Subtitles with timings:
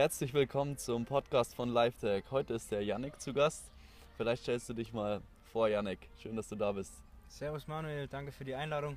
[0.00, 2.24] Herzlich willkommen zum Podcast von LiveTech.
[2.30, 3.70] Heute ist der Yannick zu Gast.
[4.16, 5.20] Vielleicht stellst du dich mal
[5.52, 5.98] vor, Yannick.
[6.22, 6.94] Schön, dass du da bist.
[7.28, 8.96] Servus Manuel, danke für die Einladung.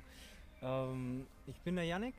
[0.62, 2.14] Ähm, ich bin der Yannick.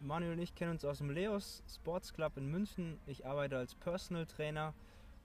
[0.00, 2.98] Manuel und ich kennen uns aus dem Leos Sports Club in München.
[3.06, 4.72] Ich arbeite als Personal Trainer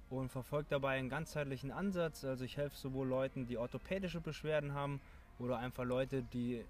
[0.10, 2.26] und verfolge dabei einen ganzheitlichen Ansatz.
[2.26, 5.00] Also ich helfe sowohl Leuten, die orthopädische Beschwerden haben
[5.40, 6.66] oder einfach Leute, die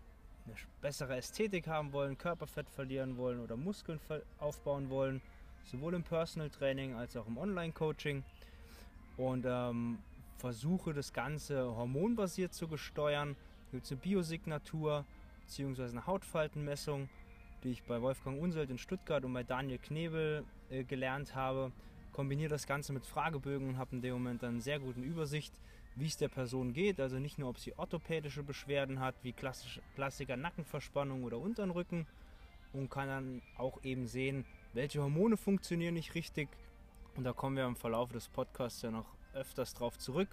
[0.46, 4.00] eine bessere Ästhetik haben wollen, Körperfett verlieren wollen oder Muskeln
[4.38, 5.24] aufbauen wollen,
[5.66, 8.24] sowohl im Personal Training als auch im Online-Coaching.
[9.18, 10.00] Und ähm,
[10.38, 13.36] versuche das Ganze hormonbasiert zu gesteuern.
[13.66, 15.06] Da gibt es eine Biosignatur
[15.42, 15.84] bzw.
[15.84, 17.10] eine Hautfaltenmessung,
[17.64, 21.72] die ich bei Wolfgang Unselt in Stuttgart und bei Daniel Knebel äh, gelernt habe.
[22.12, 25.54] Kombiniere das Ganze mit Fragebögen und habe in dem Moment dann eine sehr gute Übersicht,
[25.96, 27.00] wie es der Person geht.
[27.00, 32.08] Also nicht nur, ob sie orthopädische Beschwerden hat, wie klassisch, Klassiker Nackenverspannung oder Unterrücken.
[32.74, 36.50] Und kann dann auch eben sehen, welche Hormone funktionieren nicht richtig.
[37.16, 40.28] Und da kommen wir im Verlauf des Podcasts ja noch öfters drauf zurück.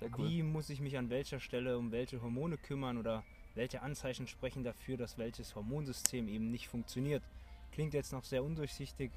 [0.00, 0.28] Cool.
[0.28, 3.24] Wie muss ich mich an welcher Stelle um welche Hormone kümmern oder
[3.54, 7.22] welche Anzeichen sprechen dafür, dass welches Hormonsystem eben nicht funktioniert.
[7.72, 9.10] Klingt jetzt noch sehr undurchsichtig.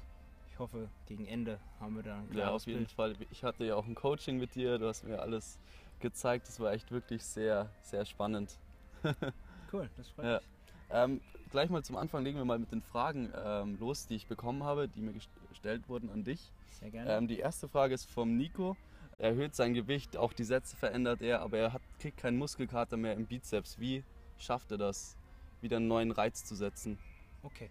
[0.50, 2.92] Ich hoffe, gegen Ende haben wir da ein Ja, auf jeden Bild.
[2.92, 3.14] Fall.
[3.30, 4.78] Ich hatte ja auch ein Coaching mit dir.
[4.78, 5.58] Du hast mir alles
[6.00, 6.48] gezeigt.
[6.48, 8.58] Das war echt wirklich sehr, sehr spannend.
[9.72, 10.34] cool, das freut ja.
[10.36, 10.55] mich.
[10.90, 11.20] Ähm,
[11.50, 14.62] gleich mal zum Anfang legen wir mal mit den Fragen ähm, los, die ich bekommen
[14.62, 15.14] habe, die mir
[15.48, 16.52] gestellt wurden an dich.
[16.80, 17.10] Sehr gerne.
[17.16, 18.76] Ähm, die erste Frage ist vom Nico.
[19.18, 22.98] Er erhöht sein Gewicht, auch die Sätze verändert er, aber er hat, kriegt keinen Muskelkater
[22.98, 23.78] mehr im Bizeps.
[23.80, 24.04] Wie
[24.38, 25.16] schafft er das,
[25.62, 26.98] wieder einen neuen Reiz zu setzen?
[27.42, 27.70] Okay.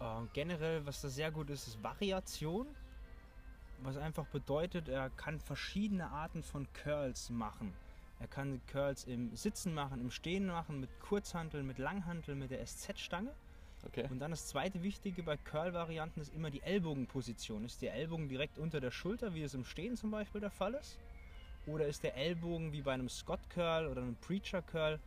[0.00, 2.66] Äh, generell, was da sehr gut ist, ist Variation.
[3.82, 7.72] Was einfach bedeutet, er kann verschiedene Arten von Curls machen.
[8.24, 12.64] Er kann Curls im Sitzen machen, im Stehen machen, mit Kurzhantel, mit Langhantel, mit der
[12.64, 13.34] SZ-Stange.
[13.84, 14.08] Okay.
[14.10, 17.66] Und dann das zweite Wichtige bei Curl-Varianten ist immer die Ellbogenposition.
[17.66, 20.72] Ist der Ellbogen direkt unter der Schulter, wie es im Stehen zum Beispiel der Fall
[20.72, 20.98] ist?
[21.66, 25.00] Oder ist der Ellbogen wie bei einem Scott Curl oder einem Preacher Curl,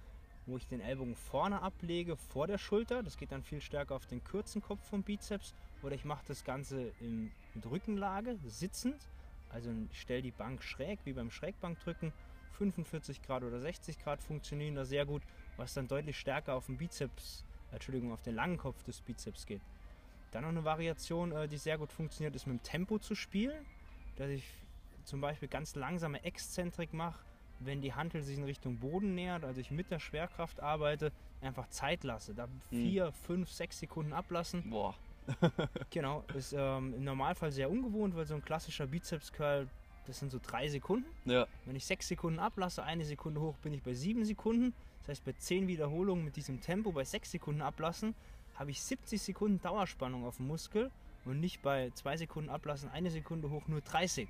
[0.46, 3.02] wo ich den Ellbogen vorne ablege, vor der Schulter?
[3.02, 5.56] Das geht dann viel stärker auf den kurzen Kopf vom Bizeps.
[5.82, 9.10] Oder ich mache das Ganze in, mit Rückenlage, sitzend.
[9.50, 12.14] Also ich stelle die Bank schräg, wie beim Schrägbankdrücken
[12.58, 15.24] 45 Grad oder 60 Grad funktionieren da sehr gut,
[15.58, 19.62] was dann deutlich stärker auf den Bizeps, Entschuldigung, auf den langen Kopf des Bizeps geht.
[20.32, 23.66] Dann noch eine Variation, äh, die sehr gut funktioniert, ist mit dem Tempo zu spielen,
[24.18, 24.44] dass ich
[25.04, 27.24] zum Beispiel ganz langsame Exzentrik mache,
[27.60, 31.70] wenn die Hantel sich in Richtung Boden nähert, also ich mit der Schwerkraft arbeite, einfach
[31.70, 32.34] Zeit lasse.
[32.34, 33.14] Da vier, mhm.
[33.14, 34.70] fünf, sechs Sekunden ablassen.
[34.70, 34.96] Boah.
[35.90, 39.68] genau, ist ähm, im Normalfall sehr ungewohnt, weil so ein klassischer Bizeps-Curl
[40.08, 41.08] das sind so drei Sekunden.
[41.30, 41.48] Ja.
[41.66, 44.74] Wenn ich sechs Sekunden ablasse, eine Sekunde hoch, bin ich bei sieben Sekunden.
[45.02, 48.16] Das heißt, bei zehn Wiederholungen mit diesem Tempo, bei sechs Sekunden ablassen,
[48.56, 50.92] habe ich 70 Sekunden Dauerspannung auf dem Muskel
[51.26, 54.28] und nicht bei zwei Sekunden ablassen, eine Sekunde hoch, nur 30.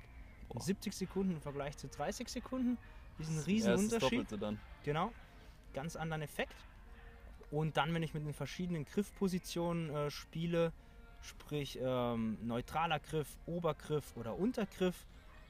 [0.48, 2.76] Und 70 Sekunden im Vergleich zu 30 Sekunden
[3.18, 4.30] ist ein Riesenunterschied.
[4.30, 4.60] Ja, dann.
[4.84, 5.12] Genau,
[5.74, 6.54] ganz anderen Effekt.
[7.50, 10.72] Und dann, wenn ich mit den verschiedenen Griffpositionen äh, spiele,
[11.22, 15.06] sprich ähm, neutraler Griff, Obergriff oder Untergriff,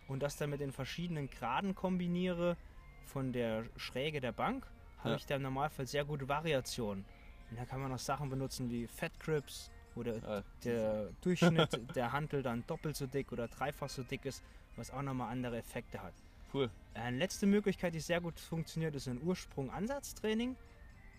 [0.08, 2.56] und das dann mit den verschiedenen Graden kombiniere
[3.04, 4.66] von der Schräge der Bank,
[4.98, 5.16] habe ja.
[5.16, 7.04] ich da im Normalfall sehr gute Variationen.
[7.50, 10.42] Und da kann man noch Sachen benutzen wie Fat Grips, wo der, ja.
[10.64, 14.42] der Durchschnitt der Hantel dann doppelt so dick oder dreifach so dick ist,
[14.76, 16.14] was auch nochmal andere Effekte hat.
[16.52, 16.70] Cool.
[16.94, 20.56] Eine letzte Möglichkeit, die sehr gut funktioniert, ist ein Ursprung-Ansatztraining.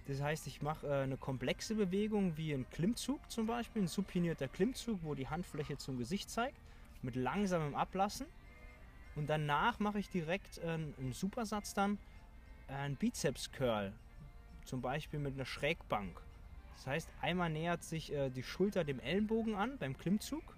[0.07, 4.47] Das heißt, ich mache äh, eine komplexe Bewegung wie ein Klimmzug zum Beispiel, ein supinierter
[4.47, 6.57] Klimmzug, wo die Handfläche zum Gesicht zeigt,
[7.03, 8.25] mit langsamem Ablassen.
[9.19, 11.97] Und danach mache ich direkt äh, im Supersatz dann
[12.69, 13.91] äh, einen Bizeps-Curl.
[14.63, 16.21] Zum Beispiel mit einer Schrägbank.
[16.77, 20.55] Das heißt, einmal nähert sich äh, die Schulter dem Ellenbogen an beim Klimmzug.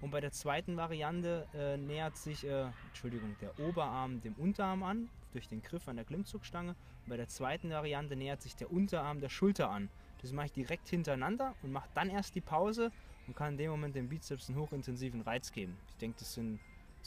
[0.00, 5.10] Und bei der zweiten Variante äh, nähert sich, äh, Entschuldigung, der Oberarm dem Unterarm an,
[5.34, 6.70] durch den Griff an der Klimmzugstange.
[6.70, 9.90] Und bei der zweiten Variante nähert sich der Unterarm der Schulter an.
[10.22, 12.92] Das mache ich direkt hintereinander und mache dann erst die Pause
[13.26, 15.76] und kann in dem Moment dem Bizeps einen hochintensiven Reiz geben.
[15.90, 16.60] Ich denke, das sind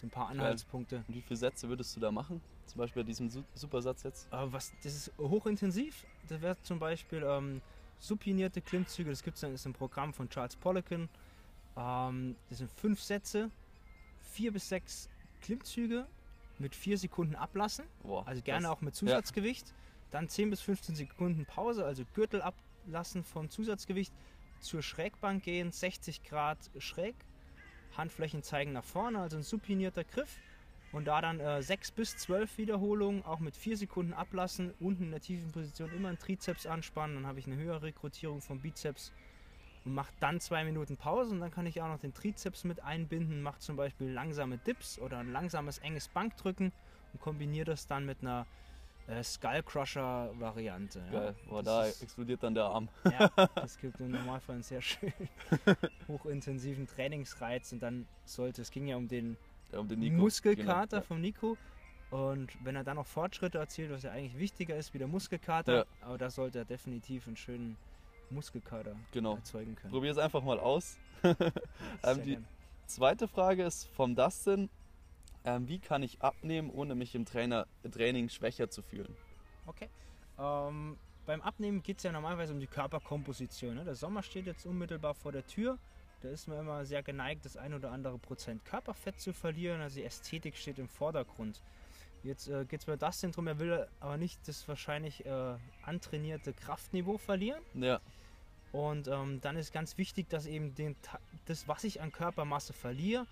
[0.03, 1.03] so ein paar Anhaltspunkte.
[1.07, 2.41] Und wie viele Sätze würdest du da machen?
[2.65, 4.31] Zum Beispiel bei diesem Supersatz jetzt?
[4.31, 6.05] Aber was, das ist hochintensiv.
[6.27, 7.61] Das wäre zum Beispiel ähm,
[8.00, 9.09] supinierte Klimmzüge.
[9.09, 11.07] Das gibt es dann ist ein Programm von Charles Poliquin.
[11.77, 13.50] Ähm, das sind fünf Sätze,
[14.19, 15.09] vier bis sechs
[15.41, 16.06] Klimmzüge
[16.59, 17.85] mit vier Sekunden ablassen.
[18.03, 19.69] Boah, also gerne auch mit Zusatzgewicht.
[19.69, 19.73] Ja.
[20.11, 24.13] Dann 10 bis 15 Sekunden Pause, also Gürtel ablassen vom Zusatzgewicht.
[24.59, 27.15] Zur Schrägbank gehen, 60 Grad schräg
[27.98, 30.38] Handflächen zeigen nach vorne, also ein supinierter Griff.
[30.92, 35.12] Und da dann äh, 6 bis 12 Wiederholungen, auch mit 4 Sekunden ablassen, unten in
[35.12, 39.12] der tiefen Position immer einen Trizeps anspannen, dann habe ich eine höhere Rekrutierung vom Bizeps.
[39.86, 42.84] und mache dann zwei Minuten Pause und dann kann ich auch noch den Trizeps mit
[42.84, 46.72] einbinden, mache zum Beispiel langsame Dips oder ein langsames enges Bankdrücken
[47.12, 48.45] und kombiniere das dann mit einer
[49.07, 51.01] äh, Skullcrusher-Variante.
[51.11, 51.35] Geil.
[51.45, 51.50] Ja.
[51.50, 52.89] Boah, Das da ist- explodiert dann der Arm.
[53.05, 55.13] ja, das gibt im Normalfall einen sehr schönen
[56.07, 59.38] hochintensiven Trainingsreiz und dann sollte, es ging ja um den
[59.71, 60.15] Ja, um den Nico.
[60.17, 61.07] Muskelkater Genau.
[61.07, 61.57] vom Nico
[62.11, 65.77] und wenn er dann noch Fortschritte erzielt, was ja eigentlich wichtiger ist wie der Muskelkater,
[65.79, 65.85] Ja.
[66.01, 67.75] aber da sollte er definitiv einen schönen
[68.29, 69.35] Muskelkater Genau.
[69.35, 69.91] erzeugen können.
[69.91, 70.97] Probier es einfach mal aus.
[72.03, 72.45] Ähm, die gern.
[72.85, 74.69] zweite Frage ist vom Dustin.
[75.45, 79.16] Ähm, wie kann ich abnehmen, ohne mich im Trainer, Training schwächer zu fühlen?
[79.66, 79.90] Okay.
[80.40, 83.75] Ähm, beim Abnehmen geht es ja normalerweise um die Körperkomposition.
[83.75, 83.86] Ne?
[83.86, 85.78] Der Sommer steht jetzt unmittelbar vor der Tür.
[86.22, 89.81] Da ist man immer sehr geneigt, das ein oder andere Prozent Körperfett zu verlieren.
[89.81, 91.62] Also die Ästhetik steht im Vordergrund.
[92.24, 96.54] Jetzt äh, geht es bei Dustin drum, er will aber nicht das wahrscheinlich äh, antrainierte
[96.54, 97.62] Kraftniveau verlieren.
[97.74, 98.00] Ja,
[98.72, 100.95] Und ähm, dann ist ganz wichtig, dass eben den,
[101.45, 103.28] das, was ich an Körpermasse verliere,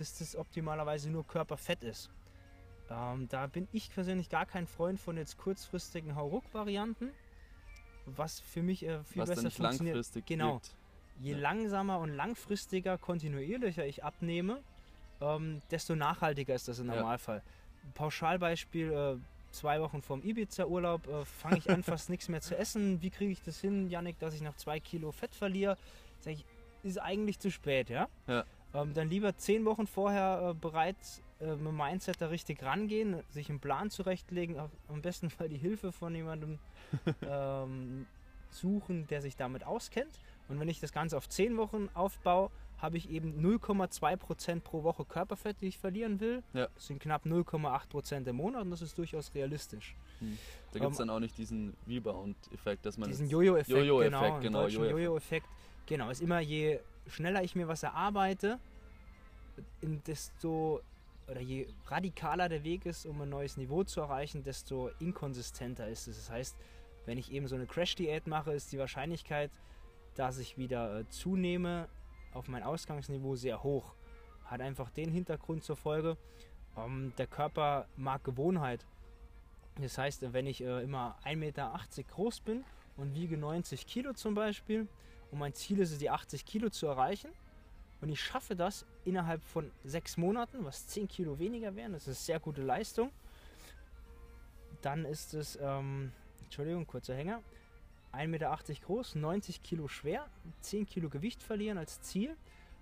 [0.00, 2.10] dass das optimalerweise nur Körperfett ist.
[2.90, 7.10] Ähm, da bin ich persönlich gar kein Freund von jetzt kurzfristigen Hauruck-Varianten,
[8.06, 9.94] was für mich äh, viel was besser funktioniert.
[9.96, 10.54] langfristig Genau.
[10.54, 10.74] wirkt.
[11.20, 11.38] Je Ja.
[11.38, 14.62] langsamer und langfristiger, kontinuierlicher ich abnehme,
[15.20, 16.96] ähm, desto nachhaltiger ist das im Ja.
[16.96, 17.42] Normalfall.
[17.94, 19.16] Pauschalbeispiel, äh,
[19.52, 23.02] zwei Wochen vorm Ibiza-Urlaub äh, fange ich an, fast nichts mehr zu essen.
[23.02, 25.76] Wie kriege ich das hin, Yannick, dass ich noch zwei Kilo Fett verliere?
[26.20, 26.44] Sag ich,
[26.84, 28.08] ist eigentlich zu spät, ja?
[28.28, 28.44] Ja.
[28.74, 33.22] Ähm, dann lieber zehn Wochen vorher äh, bereits äh, mit dem Mindset da richtig rangehen,
[33.30, 36.58] sich einen Plan zurechtlegen, auch am besten Fall die Hilfe von jemandem
[37.22, 38.06] ähm,
[38.50, 40.18] suchen, der sich damit auskennt.
[40.48, 45.04] Und wenn ich das Ganze auf 10 Wochen aufbaue, habe ich eben 0,2% pro Woche
[45.04, 46.42] Körperfett, die ich verlieren will.
[46.52, 46.68] Ja.
[46.74, 49.96] Das sind knapp 0,8% im Monat und das ist durchaus realistisch.
[50.72, 54.66] Da gibt es Ähm, dann auch nicht diesen Rebound-Effekt, dass man Diesen Jojo-Effekt, genau, genau,
[54.66, 54.90] Jojo-Effekt.
[54.92, 55.46] Jojo-Effekt.
[55.86, 56.78] Genau, ist immer je
[57.08, 58.58] schneller ich mir was erarbeite,
[59.82, 60.80] desto
[61.28, 66.08] oder je radikaler der Weg ist, um ein neues Niveau zu erreichen, desto inkonsistenter ist
[66.08, 66.16] es.
[66.16, 66.56] Das heißt,
[67.04, 69.50] wenn ich eben so eine Crash-Diät mache, ist die Wahrscheinlichkeit,
[70.14, 71.88] dass ich wieder äh, zunehme
[72.32, 73.94] auf mein Ausgangsniveau sehr hoch.
[74.44, 76.16] Hat einfach den Hintergrund zur Folge,
[76.76, 78.86] ähm, der Körper mag Gewohnheit.
[79.80, 82.64] Das heißt, wenn ich äh, immer 1,80 Meter groß bin
[82.96, 84.88] und wiege 90 Kilo zum Beispiel
[85.30, 87.30] und mein Ziel ist es, die 80 Kilo zu erreichen.
[88.00, 92.24] Und ich schaffe das innerhalb von sechs Monaten, was 10 Kilo weniger wären, das ist
[92.24, 93.10] sehr gute Leistung,
[94.82, 96.12] dann ist es, ähm,
[96.44, 97.42] Entschuldigung, kurzer Hänger,
[98.12, 100.28] 1,80 Meter groß, 90 Kilo schwer,
[100.60, 102.36] 10 Kilo Gewicht verlieren als Ziel.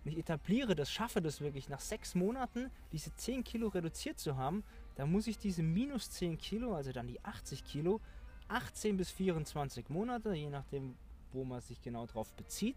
[0.05, 4.37] Und ich etabliere das, schaffe das wirklich nach sechs Monaten, diese 10 Kilo reduziert zu
[4.37, 4.63] haben,
[4.95, 8.01] dann muss ich diese minus 10 Kilo, also dann die 80 Kilo,
[8.49, 10.95] 18 bis 24 Monate, je nachdem,
[11.37, 12.77] wo man sich genau drauf bezieht,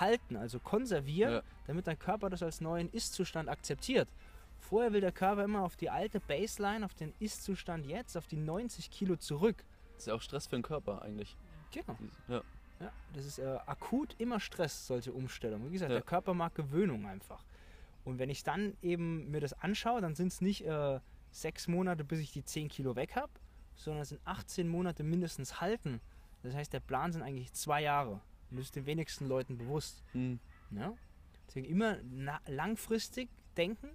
[0.00, 1.42] halten, also konservieren, Ja.
[1.66, 4.08] damit dein Körper das als neuen Ist-Zustand akzeptiert.
[4.58, 8.36] Vorher will der Körper immer auf die alte Baseline, auf den Ist-Zustand jetzt, auf die
[8.36, 9.64] 90 Kilo zurück.
[9.98, 11.36] ist ja auch Stress für den Körper eigentlich.
[11.72, 11.96] Genau.
[12.28, 12.42] Ja,
[12.80, 15.68] Ja, das ist äh, akut immer Stress, solche Umstellungen.
[15.68, 15.96] Wie gesagt, Ja.
[15.98, 17.42] der Körper mag Gewöhnung einfach.
[18.04, 21.00] Und wenn ich dann eben mir das anschaue, dann sind es nicht äh,
[21.30, 23.32] sechs Monate, bis ich die 10 Kilo weg habe,
[23.76, 26.00] sondern es sind 18 Monate mindestens halten.
[26.46, 28.20] Das heißt, der Plan sind eigentlich zwei Jahre.
[28.50, 30.04] Und das ist den wenigsten Leuten bewusst.
[30.12, 30.38] Hm.
[30.70, 30.94] Ja?
[31.48, 31.98] Deswegen immer
[32.46, 33.88] langfristig denken,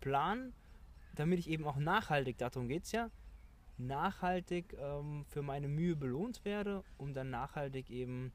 [0.00, 0.54] planen,
[1.14, 3.10] damit ich eben auch nachhaltig, darum geht es ja,
[3.76, 8.32] nachhaltig ähm, für meine Mühe belohnt werde, um dann nachhaltig eben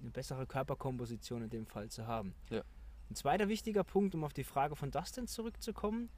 [0.00, 2.34] eine bessere Körperkomposition in dem Fall zu haben.
[2.50, 2.62] Ja.
[3.10, 6.08] Ein zweiter wichtiger Punkt, um auf die Frage von Dustin zurückzukommen,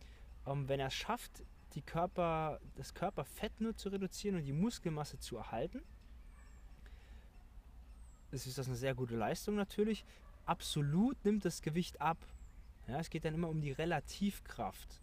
[0.46, 1.42] ähm, wenn er es schafft,
[1.74, 5.82] die Körper, das Körperfett nur zu reduzieren und die Muskelmasse zu erhalten,
[8.36, 10.04] das ist das eine sehr gute Leistung natürlich.
[10.44, 12.18] Absolut nimmt das Gewicht ab.
[12.86, 15.00] Ja, es geht dann immer um die Relativkraft.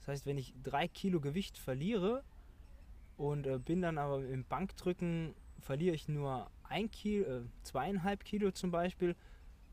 [0.00, 2.24] Das heißt, wenn ich drei Kilo Gewicht verliere
[3.16, 8.50] und äh, bin dann aber im Bankdrücken, verliere ich nur ein Kilo, äh, zweieinhalb Kilo
[8.50, 9.14] zum Beispiel,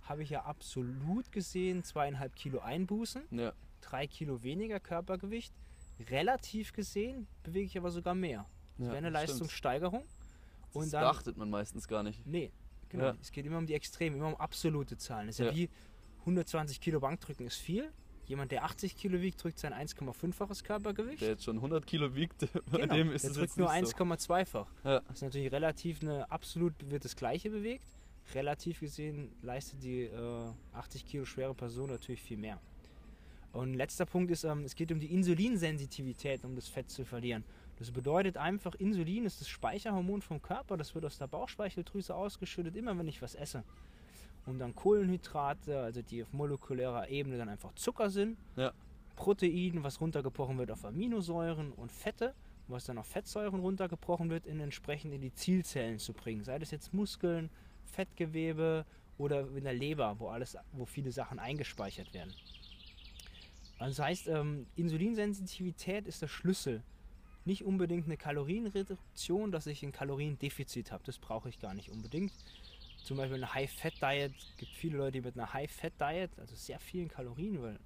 [0.03, 5.53] habe ich ja absolut gesehen zweieinhalb Kilo Einbußen, Ja, drei Kilo weniger Körpergewicht.
[6.11, 8.45] Relativ gesehen bewege ich aber sogar mehr.
[8.77, 9.09] Das ja wäre eine.
[9.09, 10.03] Leistungssteigerung.
[10.67, 12.25] Das Und dann, beachtet man meistens gar nicht.
[12.25, 12.51] Nee,
[12.91, 13.05] genau.
[13.05, 13.15] Ja.
[13.21, 15.29] Es geht immer um die Extremen, immer um absolute Zahlen.
[15.29, 15.51] Es ist ja.
[15.51, 15.55] Ja.
[15.55, 15.69] wie
[16.21, 17.91] 120 Kilo Bankdrücken ist viel.
[18.27, 21.21] Jemand, der 80 Kilo wiegt, drückt sein 1,5-faches Körpergewicht.
[21.21, 23.73] Der jetzt schon 100 Kilo wiegt, bei Genau, dem ist der es drückt jetzt nur
[23.73, 24.03] nicht so.
[24.03, 24.67] 1,2-fach.
[24.83, 24.99] Ja.
[25.01, 27.85] Das ist natürlich relativ eine, absolut wird das gleiche bewegt.
[28.33, 32.59] Relativ gesehen leistet die äh, 80 Kilo schwere Person natürlich viel mehr.
[33.51, 37.43] Und letzter Punkt ist, ähm, es geht um die Insulinsensitivität, um das Fett zu verlieren.
[37.81, 42.75] Das bedeutet einfach, Insulin ist das Speicherhormon vom Körper, das wird aus der Bauchspeicheldrüse ausgeschüttet,
[42.75, 43.63] immer wenn ich was esse.
[44.45, 48.37] und dann Kohlenhydrate, also die auf molekulärer Ebene dann einfach Zucker sind.
[48.55, 48.71] Ja.
[49.15, 52.35] Protein, was runtergebrochen wird auf Aminosäuren und Fette,
[52.67, 56.43] was dann auf Fettsäuren runtergebrochen wird, in entsprechend in die Zielzellen zu bringen.
[56.43, 57.49] Sei das jetzt Muskeln,
[57.85, 58.85] Fettgewebe
[59.17, 62.31] oder in der Leber, wo alles, wo viele Sachen eingespeichert werden.
[63.79, 66.83] Also das heißt, ähm, Insulinsensitivität ist der Schlüssel.
[67.45, 71.03] Nicht unbedingt eine Kalorienreduktion, dass ich ein Kaloriendefizit habe.
[71.05, 72.31] Das brauche ich gar nicht unbedingt.
[73.03, 74.31] Zum Beispiel eine High-Fat-Diet.
[74.37, 77.79] Es gibt viele Leute, die mit einer High-Fat-Diet, also sehr vielen Kalorien, weil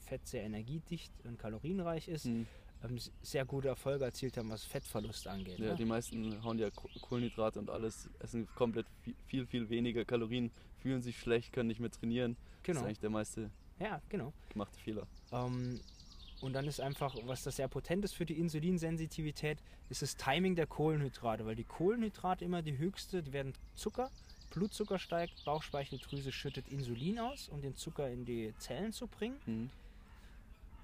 [0.00, 2.46] Fett sehr energiedicht und kalorienreich ist, Mhm.
[2.84, 5.58] ähm, sehr gute Erfolge erzielt haben, was Fettverlust angeht.
[5.58, 5.74] Ja, ne?
[5.76, 10.50] die meisten hauen ja Ko- Kohlenhydrate und alles, essen komplett vi- viel, viel weniger Kalorien,
[10.78, 12.36] fühlen sich schlecht, können nicht mehr trainieren.
[12.36, 12.80] Das genau.
[12.80, 13.50] ist eigentlich der meiste
[13.80, 14.32] Ja, genau.
[14.48, 15.06] gemachte Fehler.
[15.32, 15.80] Ähm,
[16.40, 20.54] und dann ist einfach, was das sehr potent ist für die Insulinsensitivität, ist das Timing
[20.54, 24.10] der Kohlenhydrate, weil die Kohlenhydrate immer die höchste, die werden Zucker,
[24.50, 29.36] Blutzucker steigt, Bauchspeicheldrüse schüttet Insulin aus, um den Zucker in die Zellen zu bringen.
[29.46, 29.70] Mhm.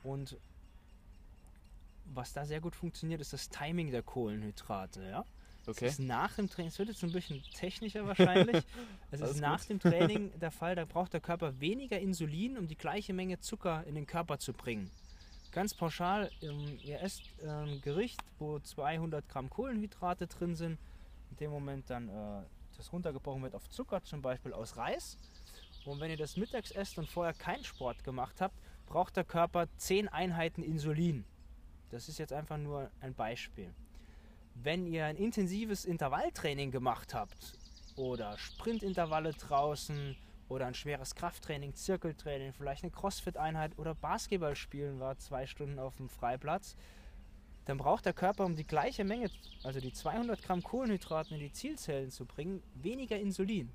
[0.03, 0.37] Und
[2.07, 5.03] was da sehr gut funktioniert, ist das Timing der Kohlenhydrate.
[5.05, 5.25] Ja?
[5.67, 5.87] Okay.
[5.87, 8.65] Es ist nach dem Training, es wird jetzt ein bisschen technischer wahrscheinlich.
[9.11, 9.71] es ist nach gut.
[9.71, 13.85] dem Training der Fall, da braucht der Körper weniger Insulin, um die gleiche Menge Zucker
[13.87, 14.91] in den Körper zu bringen.
[15.53, 20.79] Ganz pauschal, ähm, ihr esst ein Gericht, wo 200 Gramm Kohlenhydrate drin sind,
[21.31, 22.43] in dem Moment dann äh,
[22.79, 25.19] das runtergebrochen wird auf Zucker, zum Beispiel aus Reis.
[25.85, 28.55] Und wenn ihr das mittags esst und vorher keinen Sport gemacht habt,
[28.87, 31.27] braucht der Körper 10 Einheiten Insulin.
[31.91, 33.75] Das ist jetzt einfach nur ein Beispiel.
[34.55, 37.59] Wenn ihr ein intensives Intervalltraining gemacht habt
[37.97, 40.17] oder Sprintintervalle draußen
[40.53, 45.97] oder ein schweres Krafttraining, Zirkeltraining, vielleicht eine Crossfit-Einheit oder Basketball spielen war zwei Stunden auf
[45.97, 46.77] dem Freiplatz,
[47.65, 49.31] dann braucht der Körper, um die gleiche Menge,
[49.63, 53.71] also die 200 Gramm Kohlenhydraten in die Zielzellen zu bringen, weniger Insulin.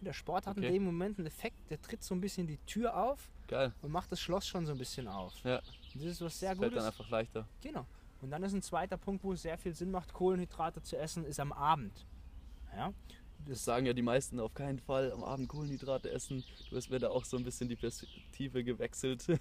[0.00, 0.66] Der Sport hat Okay.
[0.68, 3.72] in dem Moment einen Effekt, der tritt so ein bisschen die Tür auf Geil.
[3.82, 5.34] und macht das Schloss schon so ein bisschen auf.
[5.42, 5.56] Ja.
[5.56, 6.84] Und das ist was sehr das fällt Gutes.
[6.84, 7.48] dann einfach leichter.
[7.60, 7.84] Genau.
[8.20, 11.24] Und dann ist ein zweiter Punkt, wo es sehr viel Sinn macht, Kohlenhydrate zu essen,
[11.24, 12.06] ist am Abend.
[12.76, 12.92] Ja?
[13.46, 16.44] Das sagen ja die meisten auf keinen Fall am Abend Kohlenhydrate essen.
[16.70, 19.26] Du hast mir da auch so ein bisschen die Perspektive gewechselt.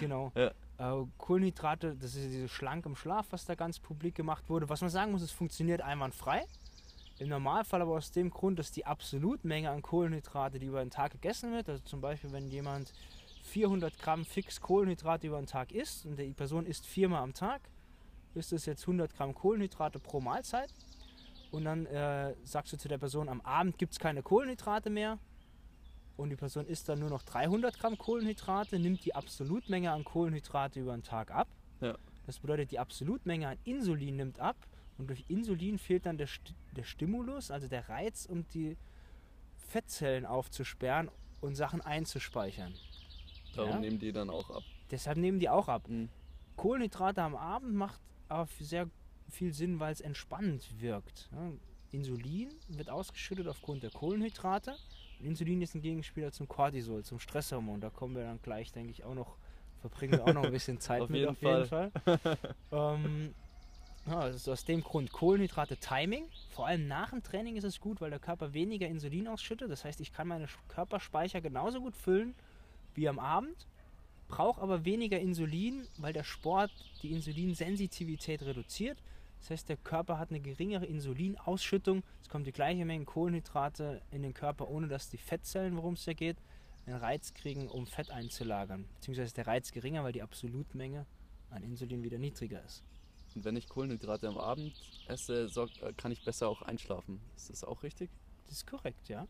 [0.00, 0.32] Genau.
[0.34, 0.52] Ja.
[0.78, 4.68] Äh, Kohlenhydrate, das ist diese Schlank im Schlaf, was da ganz publik gemacht wurde.
[4.68, 6.44] Was man sagen muss, es funktioniert einwandfrei.
[7.18, 11.12] Im Normalfall aber aus dem Grund, dass die Absolutmenge an Kohlenhydrate, die über den Tag
[11.12, 12.92] gegessen wird, also zum Beispiel, wenn jemand
[13.42, 17.62] 400 Gramm fix Kohlenhydrate über den Tag isst und die Person isst viermal am Tag,
[18.34, 20.72] ist es jetzt 100 Gramm Kohlenhydrate pro Mahlzeit.
[21.50, 25.18] Und dann äh, sagst du zu der Person, am Abend gibt es keine Kohlenhydrate mehr.
[26.16, 30.80] Und die Person isst dann nur noch 300 Gramm Kohlenhydrate, nimmt die Absolutmenge an Kohlenhydrate
[30.80, 31.48] über den Tag ab.
[31.80, 31.96] Ja.
[32.26, 34.56] Das bedeutet, die Absolutmenge an Insulin nimmt ab.
[34.98, 38.76] Und durch Insulin fehlt dann der, St der Stimulus, also der Reiz, um die
[39.68, 41.08] Fettzellen aufzusperren
[41.40, 42.74] und Sachen einzuspeichern.
[43.54, 43.78] Darum Ja.
[43.78, 44.62] nehmen die dann auch ab.
[44.90, 45.88] Deshalb nehmen die auch ab.
[45.88, 46.08] Mhm.
[46.56, 48.90] Kohlenhydrate am Abend macht aber sehr
[49.30, 51.28] viel Sinn, weil es entspannend wirkt.
[51.32, 51.52] Ja,
[51.90, 54.76] Insulin wird ausgeschüttet aufgrund der Kohlenhydrate.
[55.18, 57.80] Und Insulin ist ein Gegenspieler zum Cortisol, zum Stresshormon.
[57.80, 59.36] Da kommen wir dann gleich, denke ich, auch noch,
[59.80, 61.90] verbringen wir auch noch ein bisschen Zeit Auf mit jeden auf jeden Fall.
[62.72, 63.34] ähm,
[64.06, 66.26] ja, also aus dem Grund Kohlenhydrate Timing.
[66.50, 69.70] Vor allem nach dem Training ist es gut, weil der Körper weniger Insulin ausschüttet.
[69.70, 72.34] Das heißt, ich kann meine Körperspeicher genauso gut füllen
[72.94, 73.66] wie am Abend
[74.28, 76.70] brauche aber weniger Insulin, weil der Sport
[77.02, 78.98] die Insulinsensitivität reduziert.
[79.40, 82.02] Das heißt, der Körper hat eine geringere Insulinausschüttung.
[82.22, 86.04] Es kommt die gleiche Menge Kohlenhydrate in den Körper, ohne dass die Fettzellen, worum es
[86.04, 86.36] hier geht,
[86.86, 88.84] einen Reiz kriegen, um Fett einzulagern.
[88.96, 91.06] Beziehungsweise ist der Reiz geringer, weil die Absolutmenge
[91.50, 92.82] an Insulin wieder niedriger ist.
[93.34, 94.74] Und wenn ich Kohlenhydrate am Abend
[95.06, 97.20] esse, äh, kann ich besser auch einschlafen.
[97.36, 98.10] Ist das auch richtig?
[98.46, 99.26] Das ist korrekt, ja.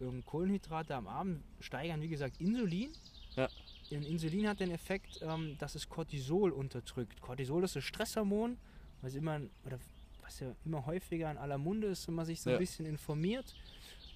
[0.00, 2.90] Ähm, Kohlenhydrate am Abend steigern, wie gesagt, Insulin.
[3.36, 3.48] Ja.
[3.90, 7.20] Und Insulin hat den Effekt, ähm, dass es Cortisol unterdrückt.
[7.20, 8.56] Cortisol ist ein Stresshormon,
[9.04, 9.78] was immer, oder
[10.22, 12.58] was ja immer häufiger in aller Munde ist, wenn man sich so ein Ja.
[12.58, 13.54] bisschen informiert.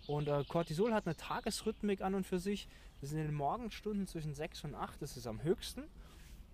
[0.07, 2.67] Und äh, Cortisol hat eine Tagesrhythmik an und für sich.
[3.01, 5.85] Das ist in den Morgenstunden zwischen 6 und 8, das ist am höchsten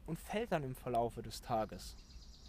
[0.07, 1.97] und fällt dann im Verlaufe des Tages.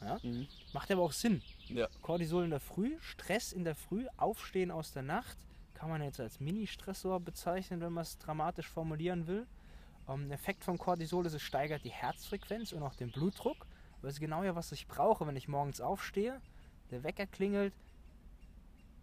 [0.02, 0.20] Ja?
[0.22, 0.48] Mhm.
[0.74, 1.42] Macht aber auch Sinn.
[1.70, 1.88] Ja.
[2.02, 5.38] Cortisol in der Früh, Stress in der Früh, Aufstehen aus der Nacht,
[5.76, 9.46] kann man jetzt als Mini-Stressor bezeichnen, wenn man es dramatisch formulieren will.
[10.10, 13.66] Ähm, Effekt von Cortisol ist, es steigert die Herzfrequenz und auch den Blutdruck.
[14.06, 16.42] Ist genau ja, was ich brauche, wenn ich morgens aufstehe,
[16.92, 17.74] der Wecker klingelt,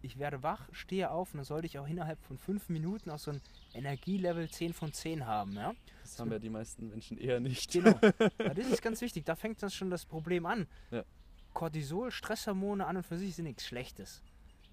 [0.02, 3.18] ich werde wach, stehe auf und dann sollte ich auch innerhalb von fünf Minuten auch
[3.18, 3.40] so ein
[3.72, 5.54] Energielevel 10 von 10 haben.
[5.54, 5.74] Ja?
[6.02, 7.70] Das haben ja die meisten Menschen eher nicht.
[7.70, 7.98] Genau.
[8.38, 9.24] Ja, das ist ganz wichtig.
[9.24, 10.66] Da fängt das schon das Problem an.
[10.90, 11.04] Ja.
[11.54, 14.22] Cortisol, Stresshormone an und für sich sind nichts Schlechtes.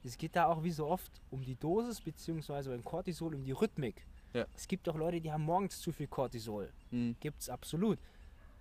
[0.03, 3.51] Es geht da auch wie so oft um die Dosis, beziehungsweise beim Cortisol um die
[3.51, 4.05] Rhythmik.
[4.33, 4.45] Ja.
[4.55, 6.71] Es gibt auch Leute, die haben morgens zu viel Cortisol.
[6.91, 7.15] Mhm.
[7.19, 8.00] Gibt es absolut.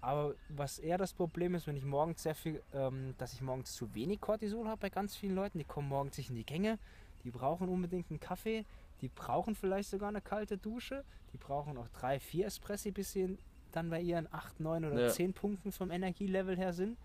[0.00, 3.74] Aber was eher das Problem ist, wenn ich morgens sehr viel, ähm, dass ich morgens
[3.74, 6.78] zu wenig Cortisol habe bei ganz vielen Leuten, die kommen morgens nicht in die Gänge,
[7.24, 8.64] die brauchen unbedingt einen Kaffee,
[9.00, 13.36] die brauchen vielleicht sogar eine kalte Dusche, die brauchen auch drei, vier Espressi, bis sie
[13.72, 15.08] dann bei ihren 8, 9 oder Ja.
[15.10, 16.96] 10 Punkten vom Energielevel her sind.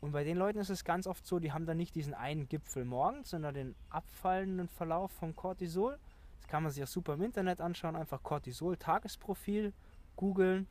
[0.00, 2.48] Und bei den Leuten ist es ganz oft so, die haben dann nicht diesen einen
[2.48, 5.98] Gipfel morgens, sondern den abfallenden Verlauf von Cortisol.
[6.40, 9.72] Das kann man sich auch super im Internet anschauen, einfach Cortisol, Tagesprofil,
[10.16, 10.66] googeln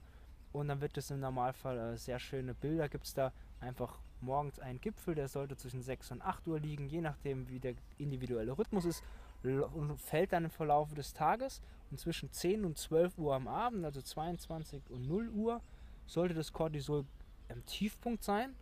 [0.54, 2.90] und dann wird es im Normalfall äh, sehr schöne Bilder.
[2.90, 6.88] Gibt es da einfach morgens einen Gipfel, der sollte zwischen 6 und 8 Uhr liegen,
[6.88, 9.04] je nachdem wie der individuelle Rhythmus ist
[9.44, 13.84] und fällt dann im Verlauf des Tages und zwischen 10 und 12 Uhr am Abend,
[13.86, 15.62] also 22 und 0 Uhr,
[16.06, 17.06] sollte das Cortisol
[17.50, 18.56] am Tiefpunkt sein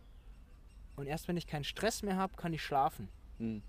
[0.96, 3.08] und erst wenn ich keinen Stress mehr habe, kann ich schlafen.
[3.38, 3.62] Mhm.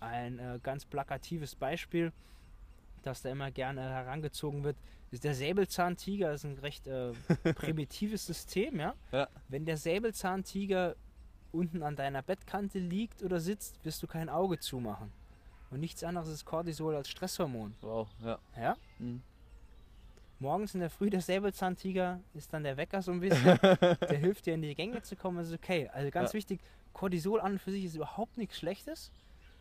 [0.00, 2.12] Ein äh, ganz plakatives Beispiel,
[3.06, 4.76] das da immer gerne herangezogen wird,
[5.10, 6.32] ist der Säbelzahntiger.
[6.32, 7.12] Ist ein recht äh,
[7.54, 8.94] primitives System, ja?
[9.12, 9.28] Ja.
[9.48, 10.96] Wenn der Säbelzahntiger
[11.52, 15.12] unten an deiner Bettkante liegt oder sitzt, wirst du kein Auge zumachen.
[15.70, 17.74] Und nichts anderes ist Cortisol als Stresshormon.
[17.80, 18.38] Wow, ja.
[18.56, 18.76] Ja?
[18.98, 19.22] Mhm.
[20.40, 23.58] Morgens in der Früh der Säbelzahntiger ist dann der Wecker so ein bisschen.
[23.62, 25.38] der hilft dir in die Gänge zu kommen.
[25.38, 25.88] Das ist okay.
[25.92, 26.34] Also ganz Ja.
[26.34, 26.60] wichtig,
[26.92, 29.10] Cortisol an und für sich ist überhaupt nichts Schlechtes.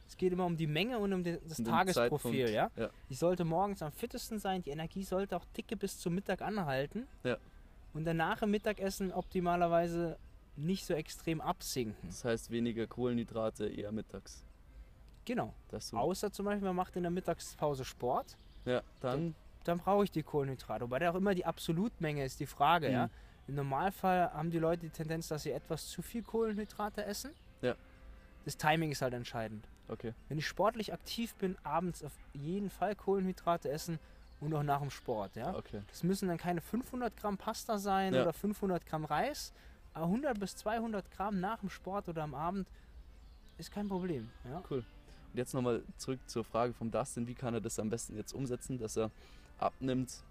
[0.07, 2.49] Es geht immer um die Menge und um den, das den Tagesprofil.
[2.49, 2.69] Ja?
[2.75, 2.89] Ja.
[3.09, 4.61] Ich sollte morgens am fittesten sein.
[4.61, 7.07] Die Energie sollte auch dicke bis zum Mittag anhalten.
[7.23, 7.37] Ja.
[7.93, 10.17] Und danach im Mittagessen optimalerweise
[10.55, 12.07] nicht so extrem absinken.
[12.07, 14.43] Das heißt weniger Kohlenhydrate, eher mittags.
[15.25, 15.53] Genau.
[15.69, 15.97] Das so.
[15.97, 18.37] Außer zum Beispiel, man macht in der Mittagspause Sport.
[18.65, 19.35] Ja, dann.
[19.63, 20.83] dann brauche ich die Kohlenhydrate.
[20.83, 22.93] Wobei da auch immer die Absolutmenge ist die Frage, Mhm.
[22.93, 23.09] ja.
[23.47, 27.31] Im Normalfall haben die Leute die Tendenz, dass sie etwas zu viel Kohlenhydrate essen.
[28.45, 29.67] Das Timing ist halt entscheidend.
[29.87, 30.13] Okay.
[30.29, 33.99] Wenn ich sportlich aktiv bin, abends auf jeden Fall Kohlenhydrate essen
[34.39, 35.55] und auch nach dem Sport, ja.
[35.55, 35.81] Okay.
[35.87, 38.23] Das müssen dann keine 500 Gramm Pasta sein Ja.
[38.23, 39.53] oder 500 Gramm Reis,
[39.93, 42.67] aber 100 bis 200 Gramm nach dem Sport oder am Abend
[43.57, 44.61] ist kein Problem, ja.
[44.69, 44.85] Und
[45.33, 47.27] jetzt nochmal zurück zur Frage vom Dustin.
[47.27, 49.11] Wie kann er das am besten jetzt umsetzen, dass er
[49.59, 50.23] abnimmt,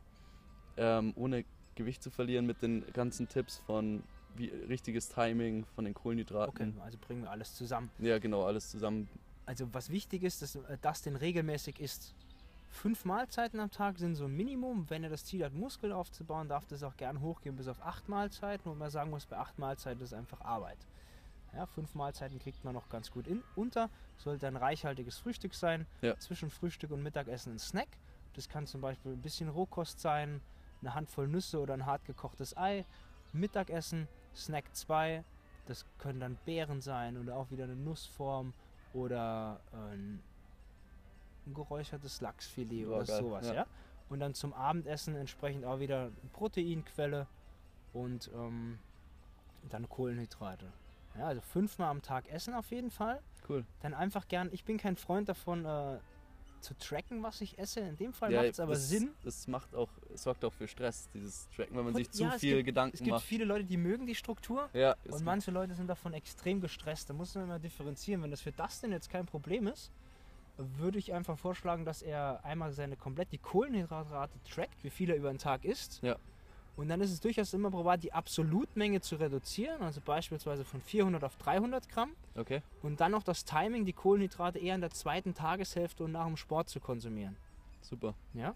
[0.76, 1.44] ähm, ohne
[1.74, 4.02] Gewicht zu verlieren mit den ganzen Tipps von
[4.36, 6.80] wie, richtiges Timing, von den Okay, Kohlenhydraten.
[6.80, 7.90] also bringen wir alles zusammen.
[7.98, 9.08] Ja, genau, alles zusammen.
[9.46, 12.14] Also was wichtig ist, dass äh, Dustin regelmäßig isst.
[12.70, 14.88] Fünf Mahlzeiten am Tag sind so ein Minimum.
[14.88, 18.08] Wenn er das Ziel hat, Muskel aufzubauen, darf das auch gern hochgehen bis auf acht
[18.08, 18.70] Mahlzeiten.
[18.70, 20.78] Und man sagen muss, bei acht Mahlzeiten ist einfach Arbeit.
[21.54, 23.90] Ja, fünf Mahlzeiten kriegt man noch ganz gut in, unter.
[24.16, 25.86] Sollte ein reichhaltiges Frühstück sein.
[26.00, 26.16] Ja.
[26.18, 27.88] Zwischen Frühstück und Mittagessen ein Snack.
[28.34, 30.40] Das kann zum Beispiel ein bisschen Rohkost sein,
[30.80, 32.86] eine Handvoll Nüsse oder ein hart gekochtes Ei.
[33.34, 35.24] Mittagessen, Snack 2.
[35.66, 38.52] Das können dann Beeren sein oder auch wieder eine Nussform
[38.92, 40.20] oder ein,
[41.46, 43.54] ein geräuchertes Lachsfilet Ja, oder sowas, ja.
[43.54, 43.66] ja.
[44.08, 47.26] Und dann zum Abendessen entsprechend auch wieder eine Proteinquelle
[47.92, 48.78] und ähm,
[49.70, 50.66] dann Kohlenhydrate.
[51.16, 53.20] Ja, also fünfmal am Tag essen auf jeden Fall.
[53.48, 53.64] Cool.
[53.80, 55.98] Dann einfach gern, ich bin kein Freund davon, äh,
[56.62, 57.80] zu tracken, was ich esse.
[57.80, 59.10] In dem Fall Ja, macht es aber das, Sinn.
[59.24, 62.30] Das macht auch, sorgt auch für Stress, dieses Tracken, wenn man Und sich zu ja,
[62.38, 63.24] viel gibt- Gedanken Es gibt macht.
[63.24, 64.70] viele Leute, die mögen die Struktur.
[64.72, 67.10] Ja, Und gibt- manche Leute sind davon extrem gestresst.
[67.10, 68.22] Da muss man immer differenzieren.
[68.22, 69.90] Wenn das für Dustin jetzt kein Problem ist,
[70.56, 75.16] würde ich einfach vorschlagen, dass er einmal seine komplett die Kohlenhydratrate trackt, wie viel er
[75.16, 76.00] über den Tag isst.
[76.02, 76.16] Ja.
[76.76, 81.22] Und dann ist es durchaus immer probat, die Absolutmenge zu reduzieren, also beispielsweise von 400
[81.22, 82.12] auf 300 Gramm.
[82.34, 82.62] okay.
[82.82, 86.36] Und dann noch das Timing, die Kohlenhydrate eher in der zweiten Tageshälfte und nach dem
[86.36, 87.36] Sport zu konsumieren.
[87.82, 88.14] Super.
[88.32, 88.54] Ja,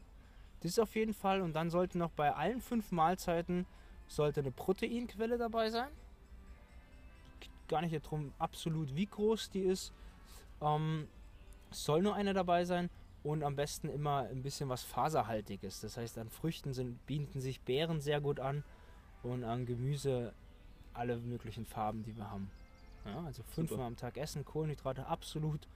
[0.61, 1.43] das ist auf jeden Fall.
[1.43, 3.67] Und dann sollte noch bei allen fünf Mahlzeiten
[4.09, 5.89] sollte eine Proteinquelle dabei sein.
[7.69, 9.93] Gar nicht darum, absolut wie groß die ist.
[10.63, 11.09] Ähm,
[11.71, 12.89] es soll nur eine dabei sein
[13.27, 15.81] und am besten immer ein bisschen was Faserhaltiges.
[15.81, 18.63] Das heißt, an Früchten sind, bieten sich Beeren sehr gut an
[19.25, 20.33] und an Gemüse
[20.95, 22.49] alle möglichen Farben, die wir haben.
[23.05, 23.87] Ja, also fünfmal Super.
[23.87, 25.67] am Tag essen, Kohlenhydrate absolut.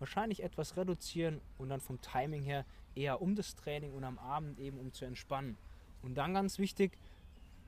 [0.00, 2.64] Wahrscheinlich etwas reduzieren und dann vom Timing her
[2.96, 5.56] eher um das Training und am Abend eben um zu entspannen.
[6.02, 6.98] Und dann ganz wichtig,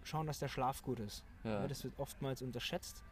[0.03, 1.23] schauen, dass der Schlaf gut ist.
[1.45, 1.63] Ja.
[1.63, 3.05] Ja, das wird oftmals unterschätzt.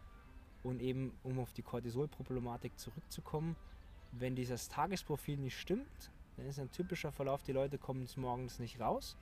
[0.65, 3.55] Und eben, um auf die Cortisol-Problematik zurückzukommen,
[4.13, 8.81] wenn dieses Tagesprofil nicht stimmt, dann ist ein typischer Verlauf, die Leute kommen Morgens nicht
[8.81, 9.17] raus,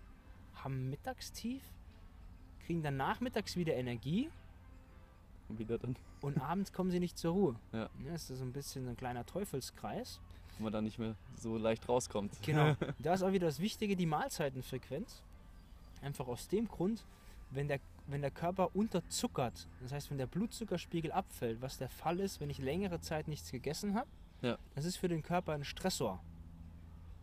[0.55, 1.63] haben Mittagstief,
[2.65, 4.31] kriegen dann nachmittags wieder Energie
[5.49, 7.57] Und wieder dann, und abends kommen sie nicht zur Ruhe.
[7.73, 7.89] Ja.
[8.07, 10.21] das ist so ein bisschen ein kleiner Teufelskreis.
[10.59, 12.33] wo man dann nicht mehr so leicht rauskommt.
[12.43, 12.75] Genau.
[12.99, 15.23] da ist auch wieder das Wichtige, die Mahlzeitenfrequenz.
[16.03, 17.05] Einfach aus dem Grund,
[17.51, 22.21] wenn der wenn der Körper unterzuckert, das heißt, wenn der Blutzuckerspiegel abfällt, was der Fall
[22.21, 24.09] ist, wenn ich längere Zeit nichts gegessen habe,
[24.43, 24.59] Ja.
[24.75, 26.21] das ist für den Körper ein Stressor.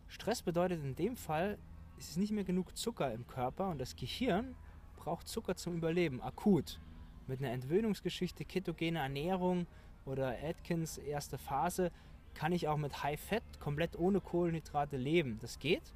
[0.08, 1.58] Stress bedeutet in dem Fall,
[1.98, 4.54] es ist nicht mehr genug Zucker im Körper und das Gehirn
[4.96, 6.80] braucht Zucker zum Überleben, akut.
[7.26, 9.66] Mit einer Entwöhnungsgeschichte, ketogene Ernährung
[10.04, 11.90] oder Atkins erste Phase
[12.34, 15.38] kann ich auch mit High Fat komplett ohne Kohlenhydrate leben.
[15.40, 15.94] Das geht.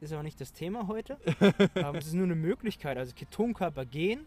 [0.00, 1.18] Ist aber nicht das Thema heute.
[1.74, 2.96] aber es ist nur eine Möglichkeit.
[2.96, 4.24] Also Ketonkörper gehen.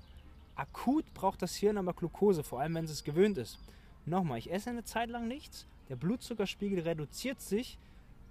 [0.55, 3.57] Akut braucht das Hirn aber Glucose, vor allem wenn es es gewöhnt ist.
[4.05, 7.77] Nochmal, ich esse eine Zeit lang nichts, der Blutzuckerspiegel reduziert sich,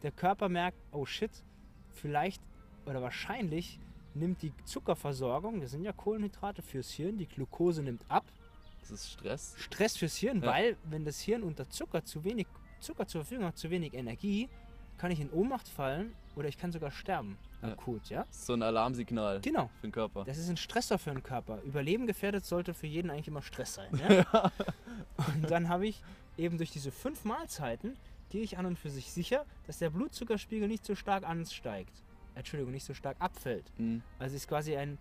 [0.02, 1.30] der Körper merkt, oh shit,
[1.90, 2.42] vielleicht
[2.87, 3.78] oder wahrscheinlich
[4.14, 8.24] nimmt die Zuckerversorgung, das sind ja Kohlenhydrate fürs Hirn, die Glucose nimmt ab.
[8.80, 9.54] Das ist Stress.
[9.58, 10.48] Stress fürs Hirn, Ja.
[10.48, 12.46] weil wenn das Hirn unter Zucker zu wenig
[12.80, 14.48] Zucker zur Verfügung hat, zu wenig Energie,
[14.98, 17.38] kann ich in Ohnmacht fallen oder ich kann sogar sterben.
[17.62, 17.72] Ja.
[17.72, 18.26] Akut, ja?
[18.30, 19.70] So ein Alarmsignal Genau.
[19.80, 20.24] für den Körper.
[20.24, 21.60] Das ist ein Stressor für den Körper.
[21.62, 23.90] Überleben gefährdet sollte für jeden eigentlich immer Stress sein.
[24.08, 24.50] Ja?
[25.34, 26.02] und dann habe ich
[26.36, 27.96] eben durch diese fünf Mahlzeiten,
[28.30, 32.02] gehe ich an und für sich sicher, dass der Blutzuckerspiegel nicht so stark ansteigt.
[32.34, 33.64] Entschuldigung, nicht so stark abfällt.
[33.78, 34.02] Mhm.
[34.18, 34.98] Also ist quasi ein,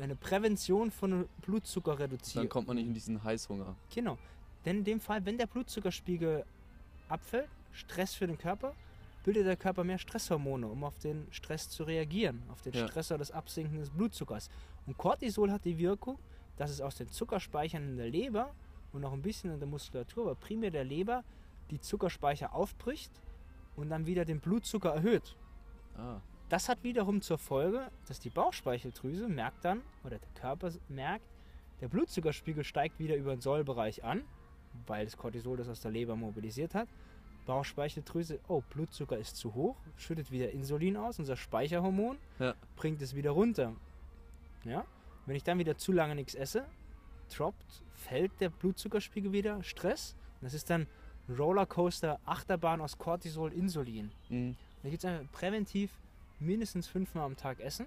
[0.00, 2.44] eine Prävention von Blutzuckerreduzierung.
[2.44, 3.74] Dann kommt man nicht in diesen Heißhunger.
[3.94, 4.16] Genau.
[4.64, 6.44] Denn in dem Fall, wenn der Blutzuckerspiegel
[7.08, 8.74] abfällt, Stress für den Körper,
[9.22, 12.88] bildet der Körper mehr Stresshormone, um auf den Stress zu reagieren, auf den Ja.
[12.88, 14.50] Stressor des Absinken des Blutzuckers.
[14.86, 16.18] Und Cortisol hat die Wirkung,
[16.56, 18.54] dass es aus den Zuckerspeichern in der Leber
[18.92, 21.24] und auch ein bisschen in der Muskulatur, aber primär der Leber,
[21.70, 23.10] die Zuckerspeicher aufbricht
[23.76, 25.36] und dann wieder den Blutzucker erhöht.
[25.96, 31.24] Ah, Das hat wiederum zur Folge, dass die Bauchspeicheldrüse merkt dann, oder der Körper merkt,
[31.80, 34.22] der Blutzuckerspiegel steigt wieder über den Sollbereich an,
[34.86, 36.88] weil das Cortisol das aus der Leber mobilisiert hat.
[37.46, 42.54] Bauchspeicheldrüse, oh, Blutzucker ist zu hoch, schüttet wieder Insulin aus, unser Speicherhormon, Ja.
[42.76, 43.74] bringt es wieder runter.
[44.64, 44.84] Ja?
[45.26, 46.66] Wenn ich dann wieder zu lange nichts esse,
[47.34, 50.14] droppt, fällt der Blutzuckerspiegel wieder, Stress.
[50.40, 50.86] Das ist dann
[51.28, 54.10] Rollercoaster, Achterbahn aus Cortisol, Insulin.
[54.28, 54.56] mhm.
[54.82, 55.92] Da gibt es einfach präventiv
[56.40, 57.86] mindestens fünfmal am Tag essen.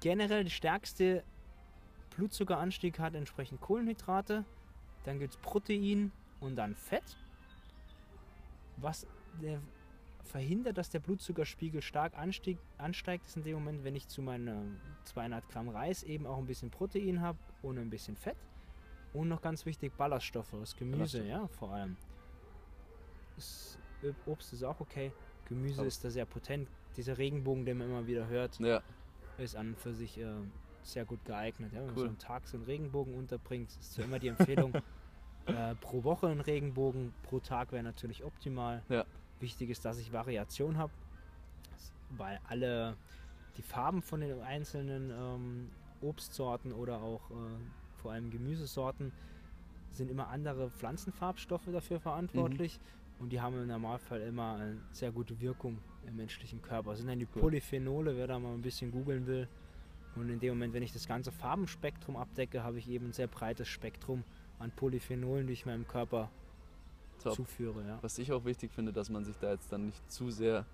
[0.00, 1.24] Generell der stärkste
[2.16, 4.44] Blutzuckeranstieg hat entsprechend Kohlenhydrate.
[5.04, 7.16] Dann gibt es Protein und dann Fett.
[8.80, 9.06] Was
[9.42, 9.60] der
[10.24, 14.78] verhindert, dass der Blutzuckerspiegel stark anstieg, ansteigt, ist in dem Moment, wenn ich zu meinen
[15.04, 18.36] 200 Gramm Reis eben auch ein bisschen Protein habe und ein bisschen Fett.
[19.14, 21.26] Und noch ganz wichtig, Ballaststoffe aus Gemüse, Ballaststoffe.
[21.28, 21.96] ja, vor allem.
[23.36, 23.78] Ist,
[24.26, 25.12] Obst ist auch okay.
[25.46, 26.68] Gemüse Aber- ist da sehr potent.
[26.96, 28.82] Dieser Regenbogen, den man immer wieder hört, Ja,
[29.38, 30.26] ist an und für sich äh,
[30.82, 31.72] sehr gut geeignet.
[31.72, 31.78] Ja?
[31.80, 32.02] Wenn man Cool.
[32.04, 34.72] so am Tag so einen Regenbogen unterbringt, ist so immer die Empfehlung,
[35.48, 38.82] äh, pro Woche einen Regenbogen, pro Tag wäre natürlich optimal.
[38.88, 39.04] Ja.
[39.40, 40.92] Wichtig ist, dass ich Variation habe,
[42.10, 42.96] weil alle
[43.56, 47.34] die Farben von den einzelnen ähm, Obstsorten oder auch äh,
[47.96, 49.12] vor allem Gemüsesorten
[49.92, 52.78] sind immer andere Pflanzenfarbstoffe dafür verantwortlich
[53.18, 56.90] und die haben im Normalfall immer eine sehr gute Wirkung im menschlichen Körper.
[56.90, 57.26] Das sind dann die.
[57.26, 59.48] Polyphenole, wer da mal ein bisschen googeln will.
[60.14, 63.26] Und in dem Moment, wenn ich das ganze Farbenspektrum abdecke, habe ich eben ein sehr
[63.26, 64.24] breites Spektrum
[64.58, 66.28] an Polyphenolen, die ich meinem Körper
[67.22, 67.34] top.
[67.34, 67.82] zuführe.
[67.86, 67.98] Ja.
[68.02, 70.64] Was ich auch wichtig finde, dass man sich da jetzt dann nicht zu sehr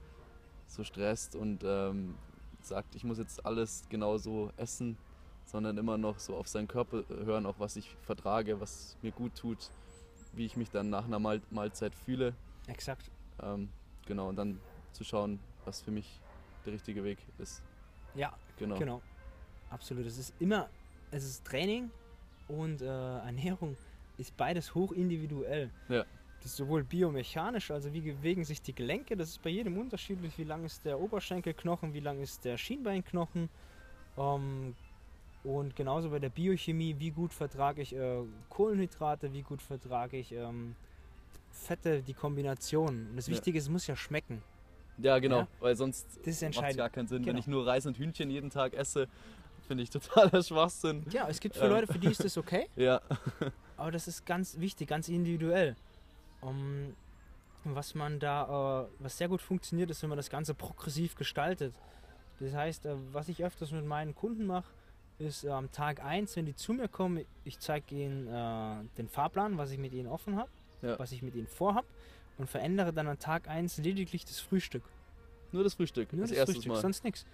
[0.66, 2.14] so stresst und ähm,
[2.62, 4.96] sagt, ich muss jetzt alles genau so essen,
[5.44, 9.34] sondern immer noch so auf seinen Körper hören, auch was ich vertrage, was mir gut
[9.34, 9.70] tut,
[10.32, 12.34] wie ich mich dann nach einer Mahl Mahlzeit fühle.
[12.66, 13.10] Exakt.
[13.42, 13.68] Ähm,
[14.06, 14.58] genau, und dann
[14.92, 16.20] zu schauen, was für mich
[16.64, 17.62] der richtige Weg ist.
[18.14, 18.78] Ja, Genau.
[18.78, 19.02] genau.
[19.70, 20.06] Absolut.
[20.06, 20.68] Es ist immer,
[21.10, 21.90] es ist Training
[22.48, 23.76] und äh, Ernährung
[24.18, 25.70] ist beides hoch individuell.
[25.88, 26.04] Ja.
[26.40, 30.36] Das ist sowohl biomechanisch, also wie bewegen sich die Gelenke, das ist bei jedem unterschiedlich.
[30.36, 33.48] Wie lang ist der Oberschenkelknochen, wie lang ist der Schienbeinknochen.
[34.18, 34.74] Ähm,
[35.42, 40.32] und genauso bei der Biochemie, wie gut vertrage ich äh, Kohlenhydrate, wie gut vertrage ich
[40.32, 40.74] ähm,
[41.50, 43.08] Fette, die Kombination.
[43.10, 43.32] Und das Ja.
[43.34, 44.42] Wichtige ist, es muss ja schmecken.
[44.98, 45.48] Ja, genau, Ja.
[45.60, 47.18] weil sonst macht es gar keinen Sinn.
[47.18, 47.38] Wenn Genau.
[47.38, 49.08] ich nur Reis und Hühnchen jeden Tag esse,
[49.64, 51.04] finde ich totaler Schwachsinn.
[51.10, 51.70] Ja, es gibt für Ähm.
[51.70, 52.68] Leute, für die ist das okay.
[52.76, 53.00] Ja,
[53.76, 55.76] Aber das ist ganz wichtig, ganz individuell.
[56.40, 56.94] Um,
[57.64, 61.74] was man da, äh, was sehr gut funktioniert, ist, wenn man das Ganze progressiv gestaltet.
[62.40, 64.68] Das heißt, äh, was ich öfters mit meinen Kunden mache,
[65.18, 69.08] ist äh, am Tag 1, wenn die zu mir kommen, ich zeige ihnen äh, den
[69.08, 70.50] Fahrplan, was ich mit ihnen offen habe,
[70.82, 70.98] Ja.
[70.98, 71.86] was ich mit ihnen vorhab
[72.36, 74.82] und verändere dann an Tag 1 lediglich das Frühstück.
[75.52, 76.12] nur das Frühstück.
[76.12, 76.80] Nur das, das, erste Frühstück, Mal.
[76.82, 77.24] sonst nichts.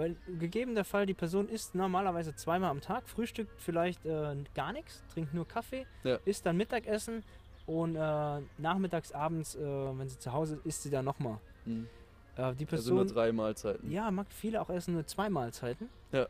[0.00, 4.72] Weil gegeben der Fall, die Person isst normalerweise zweimal am Tag, frühstückt vielleicht äh, gar
[4.72, 6.16] nichts, trinkt nur Kaffee, Ja.
[6.24, 7.22] isst dann Mittagessen
[7.66, 11.38] und äh, nachmittags, abends, äh, wenn sie zu Hause ist, isst sie dann nochmal.
[11.66, 11.86] Mhm.
[12.36, 13.90] Äh, die Also nur Person, drei Mahlzeiten.
[13.92, 15.90] ja, mag viele auch essen nur zwei Mahlzeiten.
[16.12, 16.26] Ja.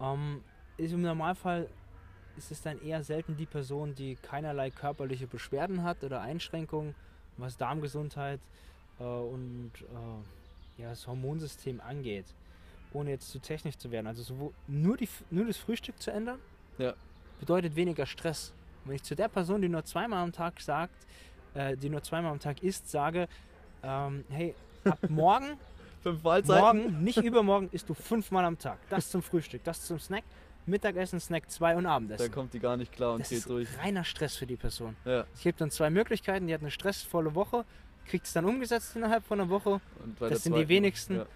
[0.00, 0.42] Ähm,
[0.78, 1.68] ist Im Normalfall
[2.36, 6.96] ist es dann eher selten die Person, die keinerlei körperliche Beschwerden hat oder Einschränkungen,
[7.36, 8.40] was Darmgesundheit
[8.98, 12.26] äh, und äh, ja, das Hormonsystem angeht,
[12.92, 14.06] ohne jetzt zu technisch zu werden.
[14.06, 16.38] Also sowohl nur, die, nur das Frühstück zu ändern,
[16.78, 16.94] Ja.
[17.40, 18.52] bedeutet weniger Stress.
[18.84, 20.94] Wenn ich zu der Person, die nur zweimal am Tag sagt,
[21.54, 23.28] äh, die nur zweimal am Tag isst, sage,
[23.82, 25.58] ähm, hey, ab morgen,
[26.46, 28.78] morgen, nicht übermorgen, isst du fünfmal am Tag.
[28.88, 30.24] Das zum Frühstück, das zum Snack,
[30.66, 32.30] Mittagessen, Snack 2 und Da Abendessen.
[32.32, 33.68] kommt die gar nicht klar und Das geht ist durch.
[33.78, 34.96] reiner Stress für die Person.
[35.04, 35.24] Ja.
[35.34, 37.64] Es gibt dann zwei Möglichkeiten, die hat eine stressvolle Woche,
[38.06, 39.80] kriegt es dann umgesetzt innerhalb von einer Woche.
[40.04, 41.16] Und Das sind die wenigsten.
[41.16, 41.26] Ja.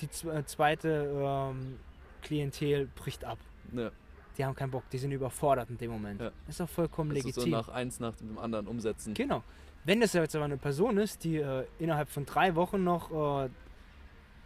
[0.00, 1.10] Die äh, zweite
[1.52, 1.78] ähm,
[2.22, 3.38] Klientel bricht ab.
[3.72, 3.90] Ja.
[4.38, 6.20] Die haben keinen Bock, die sind überfordert in dem Moment.
[6.20, 6.30] Ja.
[6.46, 7.50] Das ist auch vollkommen Also so legitim.
[7.50, 9.14] nach eins nach dem anderen umsetzen.
[9.14, 9.42] Genau.
[9.84, 13.50] Wenn das jetzt aber eine Person ist, die äh, innerhalb von drei Wochen noch äh,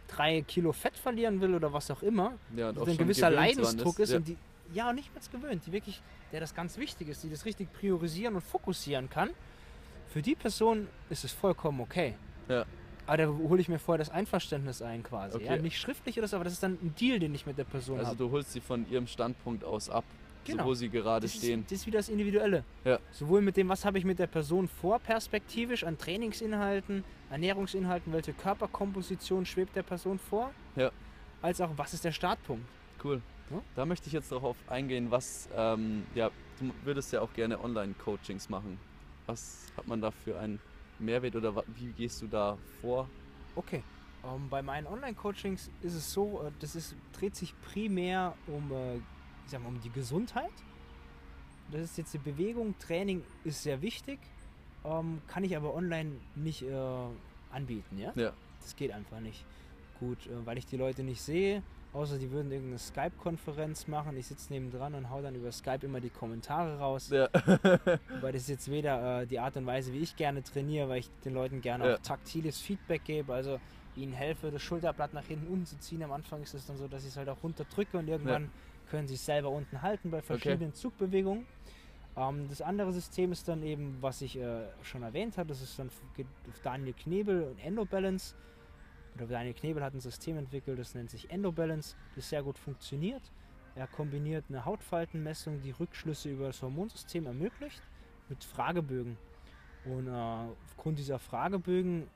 [0.07, 3.99] drei Kilo Fett verlieren will oder was auch immer, Ja, und auch ein gewisser Leidensdruck
[3.99, 4.17] ist, ja.
[4.17, 4.37] und die
[4.73, 8.35] ja nicht mehr gewöhnt, die wirklich, der das ganz wichtig ist, die das richtig priorisieren
[8.35, 9.29] und fokussieren kann,
[10.09, 12.15] für die Person ist es vollkommen okay.
[12.49, 12.65] Ja.
[13.07, 15.39] Aber da hole ich mir vorher das Einverständnis ein quasi.
[15.41, 15.53] Ja?
[15.53, 15.61] Okay.
[15.61, 17.97] Nicht schriftlich oder so, aber das ist dann ein Deal, den ich mit der Person
[17.99, 18.17] Also habe.
[18.17, 20.03] du holst sie von ihrem Standpunkt aus ab,
[20.45, 20.63] Genau.
[20.63, 21.63] so wo sie gerade Das ist, stehen.
[21.63, 22.63] das ist wieder das Individuelle.
[22.85, 22.99] Ja.
[23.11, 28.33] Sowohl mit dem, was habe ich mit der Person vor, perspektivisch, an Trainingsinhalten, Ernährungsinhalten, welche
[28.33, 30.91] Körperkomposition schwebt der Person vor, Ja.
[31.41, 32.65] als auch, was ist der Startpunkt.
[33.03, 33.21] Cool.
[33.51, 33.61] Ja?
[33.75, 38.49] Da möchte ich jetzt darauf eingehen, was, ähm, ja, du würdest ja auch gerne Online-Coachings
[38.49, 38.77] machen.
[39.25, 40.59] Was hat man da für einen
[40.99, 43.07] Mehrwert oder wie gehst du da vor?
[43.55, 43.83] Okay.
[44.23, 48.95] Ähm, bei meinen Online-Coachings ist es so, äh, das ist, dreht sich primär um, äh,
[48.97, 49.01] ich
[49.51, 50.51] sag mal, um die Gesundheit.
[51.71, 54.19] Das ist jetzt die Bewegung, Training ist sehr wichtig,
[54.85, 56.73] ähm, kann ich aber online nicht äh,
[57.51, 58.13] anbieten, ja?
[58.15, 58.33] Ja.
[58.61, 59.45] Das geht einfach nicht.
[59.99, 61.61] Gut, äh, weil ich die Leute nicht sehe,
[61.93, 64.15] außer die würden irgendeine Skype-Konferenz machen.
[64.17, 67.09] Ich sitze nebendran und hau dann über Skype immer die Kommentare raus.
[67.09, 67.29] Ja.
[68.21, 70.99] Weil das ist jetzt weder äh, die Art und Weise, wie ich gerne trainiere, weil
[70.99, 71.95] ich den Leuten gerne Ja.
[71.95, 73.59] auch taktiles Feedback gebe, also
[73.95, 76.03] ihnen helfe, das Schulterblatt nach hinten unten zu ziehen.
[76.03, 78.51] Am Anfang ist es dann so, dass ich es halt auch runterdrücke und irgendwann
[78.91, 81.45] können sie es selber unten halten bei verschiedenen Zugbewegungen.
[82.15, 85.77] Ähm, das andere System ist dann eben, was ich äh, schon erwähnt habe, das ist
[85.79, 85.89] dann
[86.63, 88.35] Daniel Knebel und Endobalance.
[89.17, 93.21] Oder Daniel Knebel hat ein System entwickelt, das nennt sich Endobalance, das sehr gut funktioniert.
[93.75, 97.81] Er kombiniert eine Hautfaltenmessung, die Rückschlüsse über das Hormonsystem ermöglicht,
[98.29, 99.17] mit Fragebögen.
[99.85, 100.11] Und äh,
[100.65, 102.07] aufgrund dieser Fragebögen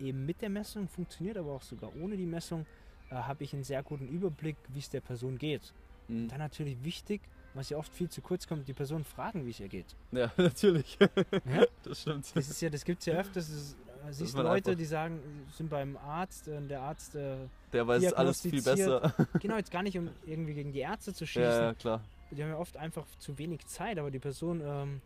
[0.00, 2.66] eben mit der Messung funktioniert, aber auch sogar ohne die Messung,
[3.10, 5.72] äh, habe ich einen sehr guten Überblick, wie es der Person geht.
[6.08, 6.28] Mhm.
[6.28, 7.20] Dann natürlich wichtig,
[7.54, 9.96] was ja oft viel zu kurz kommt, die Person fragen, wie es ihr geht.
[10.12, 10.98] Ja, natürlich.
[11.00, 11.66] Ja?
[11.82, 12.34] Das stimmt.
[12.34, 13.76] Das ist ja, das gibt es ja öfters.
[14.06, 15.20] Äh, siehst Leute, die sagen,
[15.52, 17.36] sind beim Arzt äh, und der Arzt, äh,
[17.72, 19.14] Der weiß alles viel besser.
[19.40, 22.02] genau, jetzt gar nicht, um irgendwie gegen die Ärzte zu schießen, Ja, ja, klar.
[22.30, 25.00] die haben ja oft einfach zu wenig Zeit, aber die Person ähm,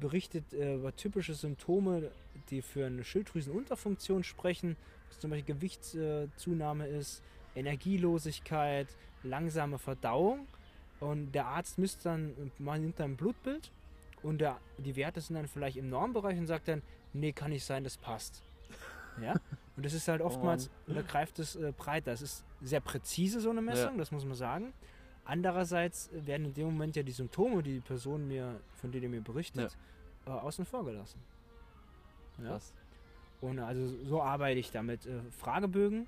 [0.00, 2.10] berichtet äh, über typische Symptome,
[2.50, 4.76] die für eine Schilddrüsenunterfunktion sprechen,
[5.08, 7.22] was zum Beispiel Gewichtszunahme ist,
[7.54, 8.88] Energielosigkeit,
[9.22, 10.46] langsame Verdauung.
[11.00, 13.70] Und der Arzt misst dann, man nimmt dann ein Blutbild
[14.22, 16.82] und der, die Werte sind dann vielleicht im Normbereich und sagt dann,
[17.16, 18.42] nee, kann nicht sein, das passt.
[19.22, 19.32] Ja?
[19.76, 22.12] Und das ist halt oftmals, da greift es äh, breiter.
[22.12, 23.98] Es ist sehr präzise, so eine Messung, Ja.
[23.98, 24.74] das muss man sagen.
[25.24, 29.22] Andererseits werden in dem Moment ja die Symptome, die die Person mir, von denen mir
[29.22, 29.76] berichtet,
[30.26, 31.18] äh, außen vor gelassen.
[32.38, 32.50] Ja?
[32.50, 32.74] Krass.
[33.40, 35.06] Und also so arbeite ich damit.
[35.06, 36.06] Äh, Fragebögen.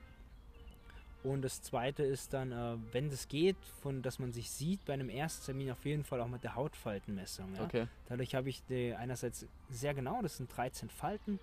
[1.25, 4.93] Und das zweite ist dann, äh, wenn das geht, von dass man sich sieht bei
[4.95, 7.55] einem Ersttermin auf jeden Fall auch mit der Hautfaltenmessung.
[7.57, 7.65] Ja?
[7.65, 7.87] Okay.
[8.09, 11.41] Dadurch habe ich die einerseits sehr genau, das sind 13 Falten.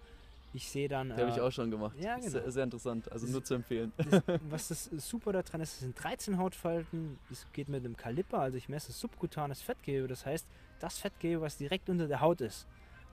[0.54, 1.10] Ich sehe dann.
[1.10, 1.98] Die habe ich äh, auch schon gemacht.
[2.00, 2.50] ja, Sehr, genau.
[2.50, 3.12] sehr interessant.
[3.12, 3.92] Also Das- nur zu empfehlen.
[3.98, 7.20] das, was das super daran ist, es sind 13 Hautfalten.
[7.30, 10.08] Es geht mit einem Kaliper, also ich messe subkutanes Fettgewebe.
[10.08, 10.48] Das heißt,
[10.80, 12.66] das Fettgewebe, was direkt unter der Haut ist.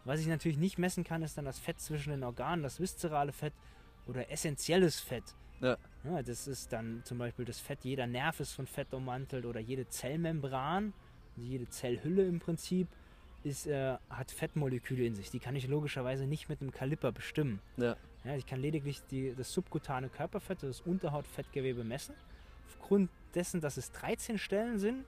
[0.05, 3.33] Was ich natürlich nicht messen kann, ist dann das Fett zwischen den Organen, das viszerale
[3.33, 3.53] Fett
[4.07, 5.25] oder essentielles Fett.
[5.63, 5.77] Ja.
[6.05, 9.61] Ja, das ist dann zum Beispiel das Fett, jeder Nerv ist von Fett ummantelt oder
[9.61, 10.93] jede Zellmembran,
[11.37, 12.89] also jede Zellhülle im Prinzip,
[13.45, 15.31] ist, äh, hat Fettmoleküle in sich.
[15.31, 17.61] Die kann ich logischerweise nicht mit einem Kaliper bestimmen.
[17.77, 17.97] Ja.
[18.25, 22.15] Ja, ich kann lediglich die, das subkutane Körperfett, das Unterhautfettgewebe messen.
[22.69, 25.05] Aufgrund dessen, dass es 13 Stellen sind,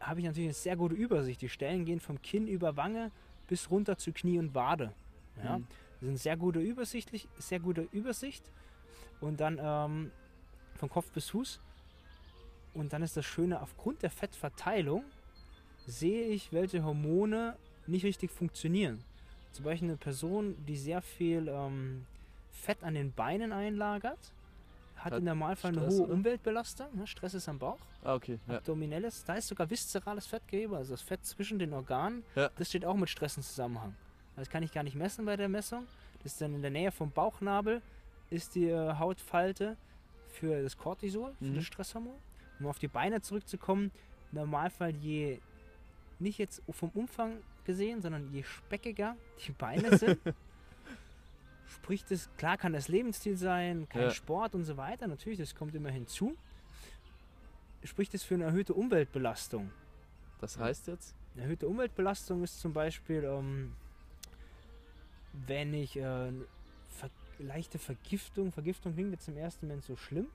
[0.00, 1.42] habe ich natürlich eine sehr gute Übersicht.
[1.42, 3.10] Die Stellen gehen vom Kinn über Wange
[3.48, 4.92] bis runter zu Knie und Wade.
[5.42, 5.66] Ja, Mhm.
[6.00, 8.50] Das sind sehr gute übersichtlich, sehr gute Übersicht.
[9.20, 10.10] Und dann ähm,
[10.76, 11.60] von Kopf bis Fuß.
[12.74, 15.04] Und dann ist das Schöne, aufgrund der Fettverteilung
[15.86, 17.56] sehe ich, welche Hormone
[17.86, 19.02] nicht richtig funktionieren.
[19.52, 22.06] Zum Beispiel eine Person, die sehr viel ähm,
[22.50, 24.32] Fett an den Beinen einlagert,
[24.96, 26.12] hat Hat im Normalfall eine Stress, hohe oder?
[26.12, 26.86] Umweltbelastung.
[26.94, 27.06] Ne?
[27.06, 27.78] Stress ist am Bauch.
[28.04, 28.38] Ah, okay.
[28.46, 28.58] Ja.
[28.58, 32.22] Abdominelles, da ist sogar viszerales Fettgewebe, also das Fett zwischen den Organen.
[32.36, 32.50] Ja.
[32.56, 33.96] Das steht auch mit Stress in Zusammenhang.
[34.36, 35.86] Das kann ich gar nicht messen bei der Messung.
[36.22, 37.82] Das ist dann in der Nähe vom Bauchnabel,
[38.30, 39.76] ist die äh, Hautfalte
[40.28, 41.54] für das Cortisol, für Mhm.
[41.56, 42.14] das Stresshormon.
[42.60, 43.90] Um auf die Beine zurückzukommen,
[44.32, 45.40] im Normalfall je,
[46.18, 49.16] nicht jetzt vom Umfang gesehen, sondern je speckiger
[49.46, 50.18] die Beine sind,
[51.66, 54.10] spricht es, klar kann das Lebensstil sein, kein Ja.
[54.10, 56.36] Sport und so weiter, natürlich, das kommt immer hinzu,
[57.84, 59.70] spricht es für eine erhöhte Umweltbelastung.
[60.40, 61.14] Das heißt jetzt?
[61.34, 63.72] Eine erhöhte Umweltbelastung ist zum Beispiel, ähm,
[65.46, 66.32] wenn ich äh,
[67.42, 70.26] leichte Vergiftung, Vergiftung klingt jetzt im ersten Moment so schlimm,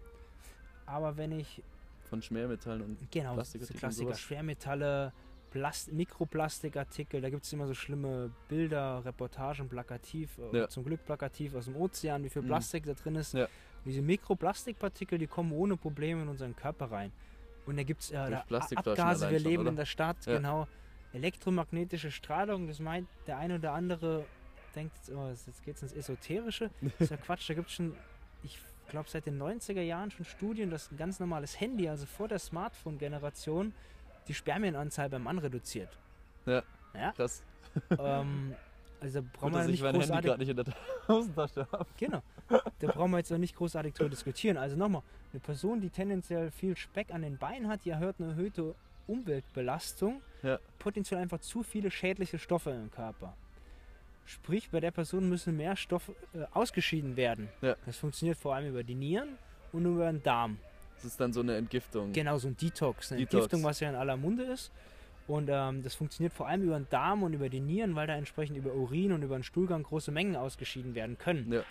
[0.86, 1.62] aber wenn ich,
[2.10, 3.12] Von Schwermetallen und.
[3.12, 4.16] genau, so Plastikartikel und Klassiker.
[4.16, 5.14] Schwermetalle,
[5.52, 10.68] Plast Mikroplastikartikel, da gibt es immer so schlimme Bilder, Reportagen, plakativ, äh, Ja.
[10.68, 12.48] zum Glück plakativ aus dem Ozean, wie viel Mhm.
[12.48, 13.34] Plastik da drin ist.
[13.34, 13.48] Ja.
[13.86, 17.12] Diese Mikroplastikpartikel, die kommen ohne Probleme in unseren Körper rein.
[17.66, 19.70] Und da gibt es äh, Abgase, wir schon, leben oder?
[19.72, 20.36] in der Stadt, Ja.
[20.38, 20.68] genau.
[21.14, 24.26] Elektromagnetische Strahlung, das meint der eine oder andere,
[24.76, 26.70] denkt, oh, jetzt geht es ins Esoterische.
[26.82, 27.96] Das ist ja Quatsch, da gibt es schon,
[28.44, 28.60] ich
[28.90, 32.40] glaube seit den 90er Jahren schon Studien, dass ein ganz normales Handy, also vor der
[32.40, 33.74] Smartphone-Generation,
[34.28, 35.90] die Spermienanzahl beim Mann reduziert.
[36.46, 36.64] Ja.
[36.94, 37.44] Ja, Krass.
[37.98, 38.56] ähm,
[39.02, 40.66] also da brauchen Gut, wir nicht Handy großartig gerade nicht in der
[41.72, 41.86] habe.
[41.98, 42.22] Genau.
[42.48, 44.58] Da brauchen wir jetzt auch nicht großartig drüber diskutieren.
[44.58, 45.02] Also nochmal,
[45.34, 48.74] eine Person, die tendenziell viel Speck an den Beinen hat, die erhöht eine erhöhte
[49.08, 50.60] Umweltbelastung, Ja.
[50.80, 53.36] potenziell einfach zu viele schädliche Stoffe im Körper.
[54.26, 57.50] Sprich, bei der Person müssen mehr Stoffe äh, ausgeschieden werden.
[57.62, 57.76] Ja.
[57.86, 59.38] Das funktioniert vor allem über die Nieren
[59.72, 60.58] und über den Darm.
[60.96, 62.12] Das ist dann so eine Entgiftung.
[62.12, 63.12] Genau, so ein Detox.
[63.12, 63.34] Eine Detox.
[63.34, 64.72] Entgiftung, was ja in aller Munde ist.
[65.28, 68.16] Und ähm, das funktioniert vor allem über den Darm und über die Nieren, weil da
[68.16, 71.52] entsprechend über Urin und über den Stuhlgang große Mengen ausgeschieden werden können.
[71.52, 71.64] Ja.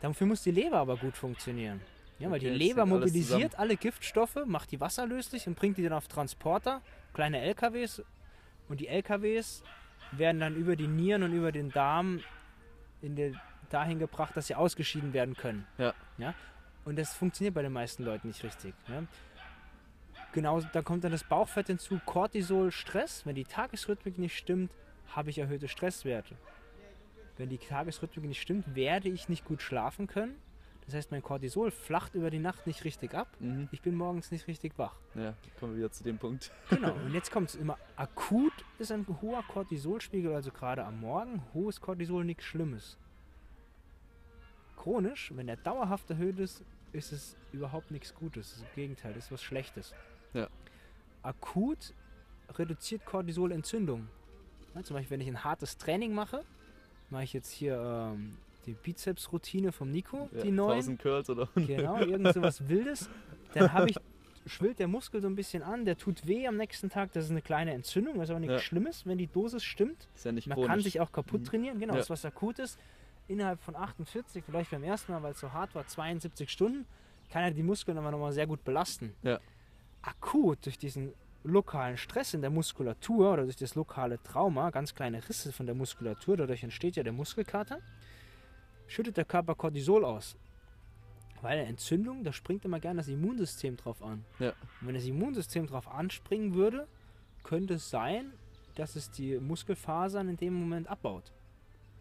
[0.00, 1.80] Dafür muss die Leber aber gut funktionieren.
[2.18, 5.92] Ja, weil Okay, die Leber mobilisiert alle Giftstoffe, macht die wasserlöslich und bringt die dann
[5.94, 6.82] auf Transporter,
[7.14, 8.02] kleine LKWs.
[8.68, 9.62] Und die LKWs
[10.12, 12.20] werden dann über die Nieren und über den Darm
[13.02, 13.38] in den,
[13.70, 15.66] dahin gebracht, dass sie ausgeschieden werden können.
[15.78, 15.94] Ja.
[16.18, 16.34] ja.
[16.84, 18.74] Und das funktioniert bei den meisten Leuten nicht richtig.
[18.88, 19.04] Ja.
[20.32, 23.26] Genau, da kommt dann das Bauchfett hinzu, Cortisol, Stress.
[23.26, 24.72] Wenn die Tagesrhythmik nicht stimmt,
[25.08, 26.36] habe ich erhöhte Stresswerte.
[27.36, 30.36] Wenn die Tagesrhythmik nicht stimmt, werde ich nicht gut schlafen können.
[30.90, 33.28] Das heißt, mein Cortisol flacht über die Nacht nicht richtig ab.
[33.38, 33.68] Mhm.
[33.70, 34.96] Ich bin morgens nicht richtig wach.
[35.14, 36.50] Ja, kommen wir wieder zu dem Punkt.
[36.68, 41.44] Genau, und jetzt kommt es immer akut, ist ein hoher Cortisolspiegel, also gerade am Morgen,
[41.54, 42.98] hohes Cortisol nichts Schlimmes.
[44.76, 48.58] Chronisch, wenn der dauerhaft erhöht ist, ist es überhaupt nichts Gutes.
[48.58, 49.94] Im Gegenteil, das ist was Schlechtes.
[50.34, 50.48] Ja.
[51.22, 51.94] Akut
[52.48, 54.08] reduziert Cortisol Entzündung.
[54.74, 56.44] Ja, zum Beispiel, wenn ich ein hartes Training mache,
[57.10, 60.72] mache ich jetzt hier ähm, die Bizeps-Routine vom Nico, Ja, die neuen.
[60.78, 63.08] 1000 Curls oder Genau, irgend so was Wildes.
[63.54, 63.96] Dann habe ich,
[64.46, 67.12] schwillt der Muskel so ein bisschen an, der tut weh am nächsten Tag.
[67.12, 68.58] Das ist eine kleine Entzündung, was aber nichts Ja.
[68.60, 70.08] Schlimmes, wenn die Dosis stimmt.
[70.14, 70.70] ist ja nicht Man chronisch.
[70.70, 71.44] kann sich auch kaputt Mhm.
[71.44, 71.98] trainieren, genau, Ja.
[71.98, 72.78] das ist was Akutes.
[73.28, 76.84] Innerhalb von 48, vielleicht beim ersten Mal, weil es so hart war, 72 Stunden,
[77.30, 79.14] kann er die Muskeln aber nochmal sehr gut belasten.
[79.22, 79.38] Ja.
[80.02, 81.12] Akut durch diesen
[81.44, 85.74] lokalen Stress in der Muskulatur oder durch das lokale Trauma, ganz kleine Risse von der
[85.74, 87.78] Muskulatur, dadurch entsteht ja der Muskelkater,
[88.90, 90.36] schüttet der Körper Cortisol aus.
[91.42, 94.24] Weil Entzündung, da springt immer gerne das Immunsystem drauf an.
[94.38, 94.50] Ja.
[94.80, 96.86] Und wenn das Immunsystem drauf anspringen würde,
[97.42, 98.32] könnte es sein,
[98.74, 101.32] dass es die Muskelfasern in dem Moment abbaut.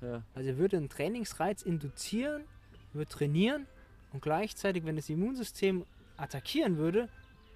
[0.02, 2.44] Ja, Also er würde einen Trainingsreiz induzieren,
[2.94, 3.66] würde trainieren
[4.12, 5.86] und gleichzeitig, wenn das Immunsystem
[6.18, 7.08] attackieren würde,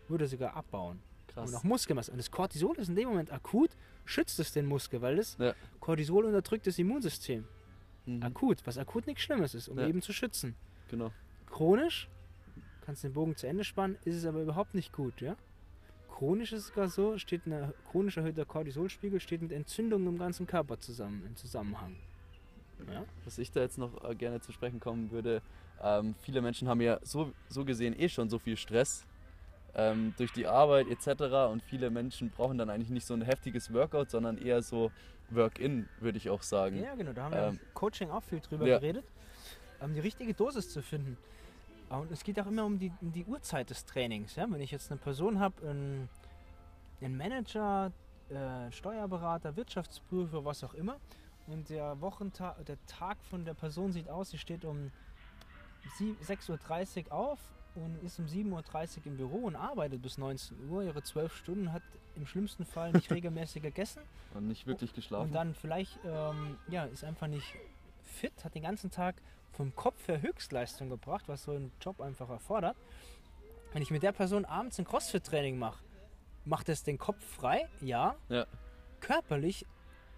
[0.07, 0.99] würde er sogar abbauen.
[1.27, 1.49] krass.
[1.49, 2.11] Und auch Muskelmasse.
[2.11, 3.71] Und das Cortisol ist in dem Moment akut,
[4.05, 5.53] schützt es den Muskel, weil das Ja.
[5.79, 7.45] Cortisol unterdrückt das Immunsystem.
[8.05, 8.23] Mhm.
[8.23, 9.87] Akut, was akut nichts Schlimmes ist, um Ja.
[9.87, 10.55] eben zu schützen.
[10.89, 11.11] Genau.
[11.49, 12.09] Chronisch,
[12.81, 15.35] kannst den Bogen zu Ende spannen, ist es aber überhaupt nicht gut, ja?
[16.09, 20.45] Chronisch ist es sogar so, steht ein chronisch erhöhter Cortisolspiegel steht mit Entzündungen im ganzen
[20.45, 21.95] Körper zusammen, im Zusammenhang.
[22.91, 23.05] Ja?
[23.23, 25.41] Was ich da jetzt noch äh, gerne zu sprechen kommen würde,
[25.81, 29.05] ähm, viele Menschen haben ja so, so gesehen eh schon so viel Stress
[29.75, 31.23] ähm, durch die Arbeit etc.
[31.51, 34.91] Und viele Menschen brauchen dann eigentlich nicht so ein heftiges Workout, sondern eher so
[35.35, 36.81] Work-in, würde ich auch sagen.
[36.81, 38.77] Ja, genau, da haben wir Ähm, im Coaching auch viel drüber ja.
[38.79, 39.05] geredet,
[39.81, 41.17] ähm, die richtige Dosis zu finden.
[41.89, 44.35] Äh, Und es geht auch immer um die, um die Uhrzeit des Trainings.
[44.35, 44.45] Ja?
[44.49, 46.09] Wenn ich jetzt eine Person habe, einen,
[47.01, 47.91] einen Manager,
[48.29, 50.97] äh, Steuerberater, Wirtschaftsprüfer, was auch immer,
[51.47, 54.91] und der Wochentag, der Tag von der Person sieht aus, sie steht um
[55.97, 57.39] sie- 6.30 Uhr auf
[57.75, 58.51] und ist um 7.30
[58.99, 61.81] Uhr im Büro und arbeitet bis 19 Uhr, ihre 12 Stunden, hat
[62.15, 64.03] im schlimmsten Fall nicht regelmäßig gegessen
[64.33, 65.27] Und nicht wirklich geschlafen.
[65.27, 67.55] und dann vielleicht, ähm, ja, ist einfach nicht
[68.03, 69.15] fit, hat den ganzen Tag
[69.51, 72.75] vom Kopf her Höchstleistung gebracht, was so ein Job einfach erfordert.
[73.71, 75.83] Wenn ich mit der Person abends ein CrossFit-Training mache,
[76.45, 77.67] macht es den Kopf frei?
[77.81, 78.15] Ja.
[78.29, 78.45] Ja.
[78.99, 79.65] Körperlich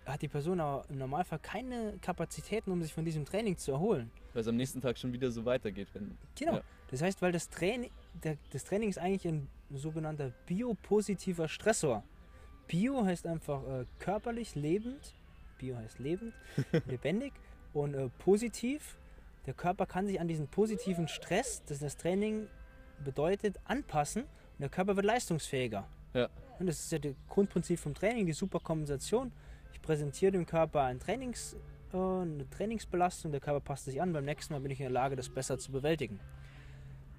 [0.06, 4.12] hat die Person aber im Normalfall keine Kapazitäten, um sich von diesem Training zu erholen.
[4.34, 5.88] Weil es am nächsten Tag schon wieder so weitergeht.
[5.93, 6.56] Wenn, Genau.
[6.56, 6.62] Ja.
[6.92, 7.92] Das heißt, weil das Training,
[8.52, 12.04] das Training ist eigentlich ein sogenannter biopositiver Stressor.
[12.68, 15.14] Bio heißt einfach äh, körperlich lebend,
[15.58, 16.34] Bio heißt lebend,
[16.88, 17.34] lebendig
[17.74, 18.98] und äh, positiv.
[19.46, 22.48] Der Körper kann sich an diesen positiven Stress, das das Training
[23.04, 25.88] bedeutet, anpassen und der Körper wird leistungsfähiger.
[26.14, 26.30] Ja.
[26.60, 29.32] Und das ist ja das Grundprinzip vom Training, die Superkompensation.
[29.74, 31.56] Ich präsentiere dem Körper ein Trainings,
[31.94, 34.92] äh, eine Trainingsbelastung, der Körper passt sich an, beim nächsten Mal bin ich in der
[34.92, 36.20] Lage, das besser zu bewältigen.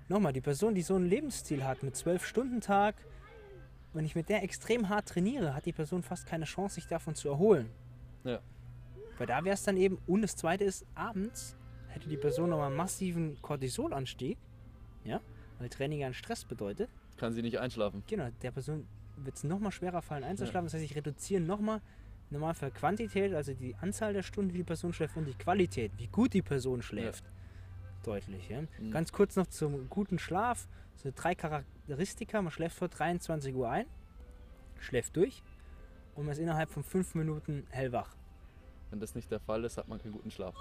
[0.08, 2.94] Nochmal, die Person, die so einen Lebensstil hat mit 12-Stunden-Tag,
[3.92, 7.14] wenn ich mit der extrem hart trainiere, hat die Person fast keine Chance, sich davon
[7.14, 7.70] zu erholen.
[8.24, 8.40] Ja.
[9.18, 11.56] Weil da wäre es dann eben, und das zweite ist, abends
[11.88, 14.36] hätte die Person nochmal einen massiven Cortisolanstieg,
[15.04, 15.20] ja,
[15.58, 16.90] weil Training ja einen Stress bedeutet.
[17.16, 18.02] kann sie nicht einschlafen.
[18.06, 18.86] Genau, der Person
[19.16, 20.66] wird es nochmal schwerer fallen einzuschlafen.
[20.66, 21.80] Das heißt, ich reduziere nochmal
[22.30, 25.92] im Normalfall Quantität, also die Anzahl der Stunden, die die Person schläft und die Qualität,
[25.96, 27.24] wie gut die Person schläft.
[28.06, 28.48] Deutlich.
[28.48, 28.62] Ja?
[28.78, 28.92] Mhm.
[28.92, 30.68] Ganz kurz noch zum guten Schlaf.
[30.94, 32.40] So drei Charakteristika.
[32.40, 33.86] Man schläft vor 23 Uhr ein,
[34.78, 35.42] schläft durch
[36.14, 38.16] und man ist innerhalb von fünf Minuten hellwach.
[38.90, 40.54] Wenn das nicht der Fall ist, hat man keinen guten Schlaf.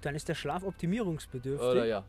[0.00, 1.66] Dann ist der Schlaf optimierungsbedürftig.
[1.66, 2.04] Oder ja.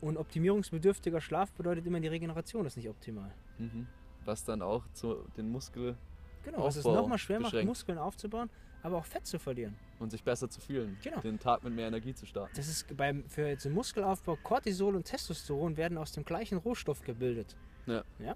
[0.00, 3.32] Und optimierungsbedürftiger Schlaf bedeutet immer, die Regeneration ist nicht optimal.
[3.58, 3.86] Mhm.
[4.24, 5.96] Was dann auch zu den Muskel
[6.44, 7.68] Genau, was es nochmal schwer macht, beschränkt.
[7.68, 8.50] Muskeln aufzubauen,
[8.82, 9.76] aber auch Fett zu verlieren.
[9.98, 10.96] und sich besser zu fühlen.
[11.02, 11.20] Genau.
[11.20, 12.52] Den Tag mit mehr Energie zu starten.
[12.56, 17.02] Das ist beim, für jetzt den Muskelaufbau, Cortisol und Testosteron werden aus dem gleichen Rohstoff
[17.02, 17.56] gebildet.
[17.86, 18.02] Ja.
[18.18, 18.34] ja?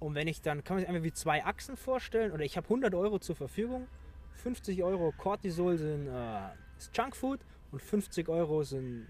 [0.00, 2.64] Und wenn ich dann, kann man sich einfach wie zwei Achsen vorstellen, oder ich habe
[2.66, 3.86] 100 Euro zur Verfügung,
[4.34, 7.40] 50 Euro Cortisol sind äh, ist Junkfood
[7.72, 9.06] und 50 Euro sind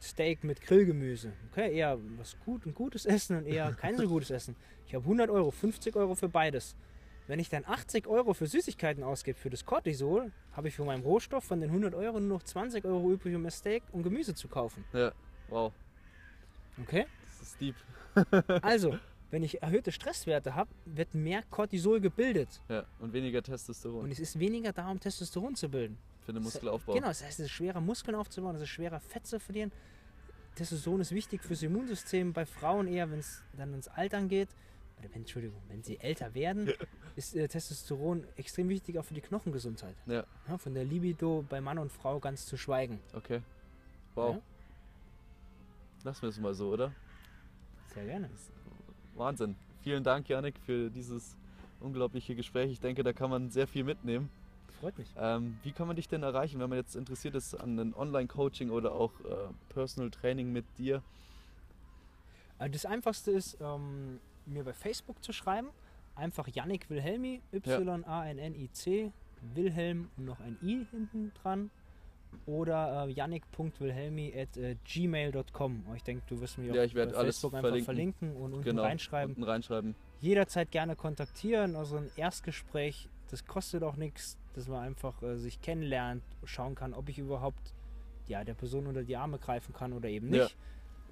[0.00, 1.32] Steak mit Grillgemüse.
[1.50, 4.56] Okay, eher was gut, ein gutes Essen und eher kein so gutes Essen.
[4.86, 6.76] Ich habe 100 Euro, 50 Euro für beides.
[7.26, 11.02] Wenn ich dann 80 Euro für Süßigkeiten ausgebe für das Cortisol, habe ich für meinen
[11.02, 14.34] Rohstoff von den 100 Euro nur noch 20 Euro übrig, um mir Steak und Gemüse
[14.34, 14.84] zu kaufen.
[14.92, 15.12] Ja,
[15.48, 15.72] wow.
[16.82, 17.06] Okay?
[17.38, 17.76] Das ist deep.
[18.62, 18.98] Also,
[19.30, 22.60] wenn ich erhöhte Stresswerte habe, wird mehr Cortisol gebildet.
[22.68, 22.84] Ja.
[23.00, 25.98] Und weniger Testosteron Und es ist weniger da, um Testosteron zu bilden.
[26.26, 26.92] für den Muskelaufbau.
[26.92, 29.72] Genau, das heißt, es ist schwerer, Muskeln aufzubauen, es ist schwerer, Fett zu verlieren.
[30.56, 34.50] Testosteron ist wichtig fürs Immunsystem, bei Frauen eher, wenn es dann ins Altern geht.
[35.04, 36.72] Oder wenn, Entschuldigung, wenn sie älter werden,
[37.16, 39.94] ist äh, Testosteron extrem wichtig auch für die Knochengesundheit.
[40.06, 40.24] Ja.
[40.48, 43.00] Ja, von der Libido bei Mann und Frau ganz zu schweigen.
[43.12, 43.42] Okay.
[44.14, 44.36] Wow.
[44.36, 44.42] Ja?
[46.04, 46.92] Lassen wir es mal so, oder?
[47.92, 48.30] Sehr gerne.
[49.14, 49.56] Wahnsinn.
[49.82, 51.36] Vielen Dank, Janik, für dieses
[51.80, 52.70] unglaubliche Gespräch.
[52.72, 54.30] Ich denke, da kann man sehr viel mitnehmen.
[54.80, 55.08] Freut mich.
[55.18, 58.70] Ähm, wie kann man dich denn erreichen, wenn man jetzt interessiert ist an einem Online-Coaching
[58.70, 59.34] oder auch äh,
[59.68, 61.02] Personal Training mit dir?
[62.58, 65.68] Äh, Das einfachste ist, ähm, mir bei Facebook zu schreiben.
[66.16, 69.12] Einfach Yannick Wilhelmi, Y-A-N-N-I-C,
[69.54, 71.70] Wilhelm und noch ein I hinten dran.
[72.46, 75.84] Oder äh, yannick.wilhelmi at äh, gmail.com.
[75.94, 77.84] Ich denke, du wirst mich auch Ja, ich werd bei alles Facebook einfach verlinken.
[77.84, 78.82] verlinken und unten Genau.
[78.82, 79.34] reinschreiben.
[79.36, 79.94] Unten reinschreiben.
[80.20, 81.76] Jederzeit gerne kontaktieren.
[81.76, 86.92] Also ein Erstgespräch, das kostet auch nichts, dass man einfach äh, sich kennenlernt, schauen kann,
[86.92, 87.72] ob ich überhaupt
[88.26, 90.44] ja, der Person unter die Arme greifen kann oder eben Ja.
[90.44, 90.56] nicht.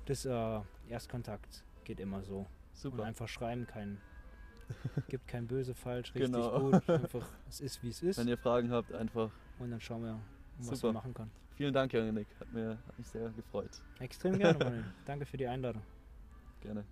[0.07, 2.47] Das äh, Erstkontakt geht immer so.
[2.73, 3.05] Und Super.
[3.05, 3.99] einfach schreiben, kein,
[5.09, 6.71] gibt kein böse, falsch, richtig, Genau.
[6.71, 6.89] gut.
[6.89, 8.19] Einfach, es ist, wie es ist.
[8.19, 9.31] Wenn ihr Fragen habt, einfach.
[9.59, 10.19] Und dann schauen wir,
[10.59, 10.89] was Super.
[10.89, 11.31] wir machen können.
[11.55, 12.27] Vielen Dank, Janik.
[12.41, 13.71] Hat, mir, hat mich sehr gefreut.
[14.01, 14.85] Extrem gerne, Manuel.
[15.05, 15.83] Danke für die Einladung.
[16.61, 16.85] Gerne.